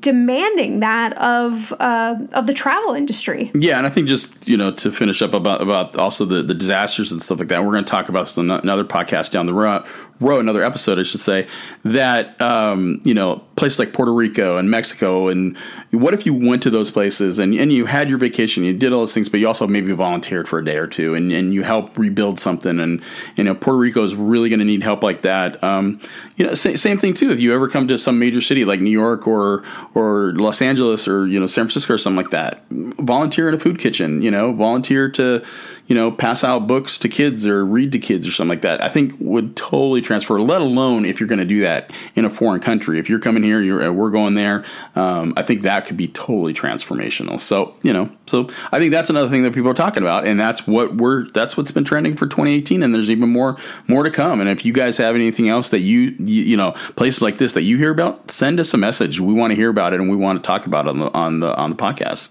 demanding 0.00 0.80
that 0.80 1.16
of 1.18 1.72
uh, 1.78 2.16
of 2.32 2.46
the 2.46 2.54
travel 2.54 2.94
industry. 2.94 3.50
Yeah, 3.54 3.78
and 3.78 3.86
I 3.86 3.90
think 3.90 4.08
just 4.08 4.48
you 4.48 4.56
know 4.56 4.72
to 4.72 4.90
finish 4.90 5.22
up 5.22 5.32
about 5.32 5.62
about 5.62 5.96
also 5.96 6.24
the 6.24 6.42
the 6.42 6.54
disasters 6.54 7.12
and 7.12 7.22
stuff 7.22 7.38
like 7.38 7.48
that. 7.48 7.62
We're 7.62 7.72
going 7.72 7.84
to 7.84 7.90
talk 7.90 8.08
about 8.08 8.26
this 8.26 8.36
in 8.36 8.50
another 8.50 8.84
podcast 8.84 9.30
down 9.30 9.46
the 9.46 9.54
road, 9.54 9.86
row 10.20 10.38
another 10.38 10.62
episode, 10.62 10.98
I 10.98 11.02
should 11.02 11.20
say, 11.20 11.46
that 11.84 12.40
um, 12.40 13.00
you 13.04 13.14
know 13.14 13.42
places 13.56 13.78
like 13.78 13.92
Puerto 13.92 14.12
Rico 14.12 14.58
and 14.58 14.70
Mexico, 14.70 15.28
and 15.28 15.56
what 15.90 16.14
if 16.14 16.26
you 16.26 16.34
went 16.34 16.62
to 16.62 16.70
those 16.70 16.90
places 16.90 17.38
and, 17.38 17.54
and 17.54 17.72
you 17.72 17.86
had 17.86 18.08
your 18.08 18.18
vacation, 18.18 18.64
you 18.64 18.74
did 18.74 18.92
all 18.92 19.00
those 19.00 19.14
things, 19.14 19.28
but 19.28 19.40
you 19.40 19.46
also 19.46 19.66
maybe 19.66 19.92
volunteered 19.92 20.46
for 20.46 20.58
a 20.58 20.64
day 20.64 20.76
or 20.76 20.86
two, 20.86 21.14
and, 21.14 21.32
and 21.32 21.54
you 21.54 21.62
help 21.62 21.96
rebuild 21.98 22.38
something, 22.38 22.78
and 22.78 23.02
you 23.36 23.44
know 23.44 23.54
Puerto 23.54 23.78
Rico 23.78 24.02
is 24.02 24.14
really 24.14 24.48
going 24.48 24.60
to 24.60 24.64
need 24.64 24.82
help 24.82 25.02
like 25.02 25.22
that. 25.22 25.62
Um, 25.62 26.00
you 26.36 26.46
know, 26.46 26.54
sa- 26.54 26.76
same 26.76 26.98
thing 26.98 27.14
too. 27.14 27.30
If 27.30 27.40
you 27.40 27.54
ever 27.54 27.68
come 27.68 27.88
to 27.88 27.98
some 27.98 28.18
major 28.18 28.40
city 28.40 28.64
like 28.64 28.80
New 28.80 28.90
York 28.90 29.26
or 29.26 29.64
or 29.94 30.32
Los 30.34 30.62
Angeles 30.62 31.08
or 31.08 31.26
you 31.26 31.40
know 31.40 31.46
San 31.46 31.64
Francisco 31.64 31.94
or 31.94 31.98
something 31.98 32.16
like 32.16 32.30
that, 32.30 32.62
volunteer 33.06 33.48
in 33.48 33.54
a 33.54 33.58
food 33.58 33.78
kitchen. 33.78 34.22
You 34.22 34.30
know, 34.30 34.52
volunteer 34.52 35.08
to 35.12 35.44
you 35.86 35.94
know, 35.94 36.10
pass 36.10 36.42
out 36.42 36.66
books 36.66 36.98
to 36.98 37.08
kids 37.08 37.46
or 37.46 37.64
read 37.64 37.92
to 37.92 37.98
kids 37.98 38.26
or 38.26 38.32
something 38.32 38.50
like 38.50 38.62
that, 38.62 38.82
I 38.82 38.88
think 38.88 39.14
would 39.20 39.56
totally 39.56 40.00
transfer, 40.00 40.40
let 40.40 40.60
alone 40.60 41.04
if 41.04 41.20
you're 41.20 41.28
going 41.28 41.38
to 41.38 41.44
do 41.44 41.60
that 41.60 41.92
in 42.16 42.24
a 42.24 42.30
foreign 42.30 42.60
country. 42.60 42.98
If 42.98 43.08
you're 43.08 43.20
coming 43.20 43.44
here, 43.44 43.60
you're, 43.60 43.92
we're 43.92 44.10
going 44.10 44.34
there, 44.34 44.64
um, 44.96 45.32
I 45.36 45.42
think 45.42 45.62
that 45.62 45.86
could 45.86 45.96
be 45.96 46.08
totally 46.08 46.54
transformational. 46.54 47.40
So, 47.40 47.76
you 47.82 47.92
know, 47.92 48.10
so 48.26 48.48
I 48.72 48.78
think 48.78 48.90
that's 48.90 49.10
another 49.10 49.28
thing 49.28 49.44
that 49.44 49.54
people 49.54 49.70
are 49.70 49.74
talking 49.74 50.02
about. 50.02 50.26
And 50.26 50.40
that's 50.40 50.66
what 50.66 50.96
we're, 50.96 51.28
that's 51.28 51.56
what's 51.56 51.70
been 51.70 51.84
trending 51.84 52.16
for 52.16 52.26
2018. 52.26 52.82
And 52.82 52.92
there's 52.92 53.10
even 53.10 53.28
more, 53.28 53.56
more 53.86 54.02
to 54.02 54.10
come. 54.10 54.40
And 54.40 54.50
if 54.50 54.64
you 54.64 54.72
guys 54.72 54.96
have 54.96 55.14
anything 55.14 55.48
else 55.48 55.70
that 55.70 55.80
you, 55.80 56.16
you, 56.18 56.42
you 56.42 56.56
know, 56.56 56.72
places 56.96 57.22
like 57.22 57.38
this 57.38 57.52
that 57.52 57.62
you 57.62 57.78
hear 57.78 57.92
about, 57.92 58.30
send 58.30 58.58
us 58.58 58.74
a 58.74 58.76
message. 58.76 59.20
We 59.20 59.34
want 59.34 59.52
to 59.52 59.54
hear 59.54 59.70
about 59.70 59.92
it 59.92 60.00
and 60.00 60.10
we 60.10 60.16
want 60.16 60.42
to 60.42 60.46
talk 60.46 60.66
about 60.66 60.86
it 60.86 60.90
on 60.90 60.98
the, 60.98 61.12
on 61.14 61.40
the, 61.40 61.56
on 61.56 61.70
the 61.70 61.76
podcast. 61.76 62.30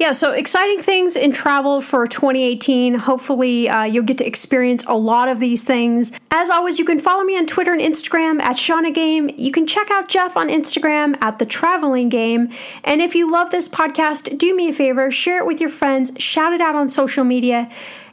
Yeah, 0.00 0.12
so 0.12 0.32
exciting 0.32 0.80
things 0.80 1.14
in 1.14 1.30
travel 1.30 1.82
for 1.82 2.06
2018. 2.06 2.94
Hopefully, 2.94 3.68
uh, 3.68 3.84
you'll 3.84 4.06
get 4.06 4.16
to 4.16 4.26
experience 4.26 4.82
a 4.86 4.96
lot 4.96 5.28
of 5.28 5.40
these 5.40 5.62
things. 5.62 6.12
As 6.30 6.48
always, 6.48 6.78
you 6.78 6.86
can 6.86 6.98
follow 6.98 7.22
me 7.22 7.36
on 7.36 7.46
Twitter 7.46 7.74
and 7.74 7.82
Instagram 7.82 8.40
at 8.40 8.58
Shannah 8.58 8.92
Game. 8.92 9.30
You 9.36 9.52
can 9.52 9.66
check 9.66 9.90
out 9.90 10.08
Jeff 10.08 10.38
on 10.38 10.48
Instagram 10.48 11.18
at 11.20 11.38
The 11.38 11.44
Traveling 11.44 12.08
Game. 12.08 12.48
And 12.82 13.02
if 13.02 13.14
you 13.14 13.30
love 13.30 13.50
this 13.50 13.68
podcast, 13.68 14.38
do 14.38 14.56
me 14.56 14.70
a 14.70 14.72
favor, 14.72 15.10
share 15.10 15.36
it 15.36 15.44
with 15.44 15.60
your 15.60 15.68
friends, 15.68 16.12
shout 16.16 16.54
it 16.54 16.62
out 16.62 16.74
on 16.74 16.88
social 16.88 17.22
media, 17.22 17.70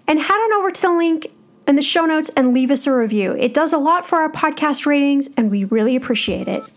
and 0.10 0.20
head 0.20 0.36
on 0.36 0.54
over 0.60 0.70
to 0.70 0.82
the 0.82 0.92
link 0.92 1.28
in 1.70 1.78
the 1.78 1.82
show 1.82 2.06
notes 2.06 2.30
and 2.36 2.54
leave 2.54 2.70
us 2.70 2.86
a 2.86 2.94
review. 2.94 3.32
It 3.40 3.54
does 3.54 3.72
a 3.72 3.78
lot 3.78 4.06
for 4.06 4.20
our 4.20 4.30
podcast 4.30 4.86
ratings, 4.86 5.30
and 5.38 5.50
we 5.50 5.64
really 5.64 5.96
appreciate 5.96 6.50
it. 6.50 6.70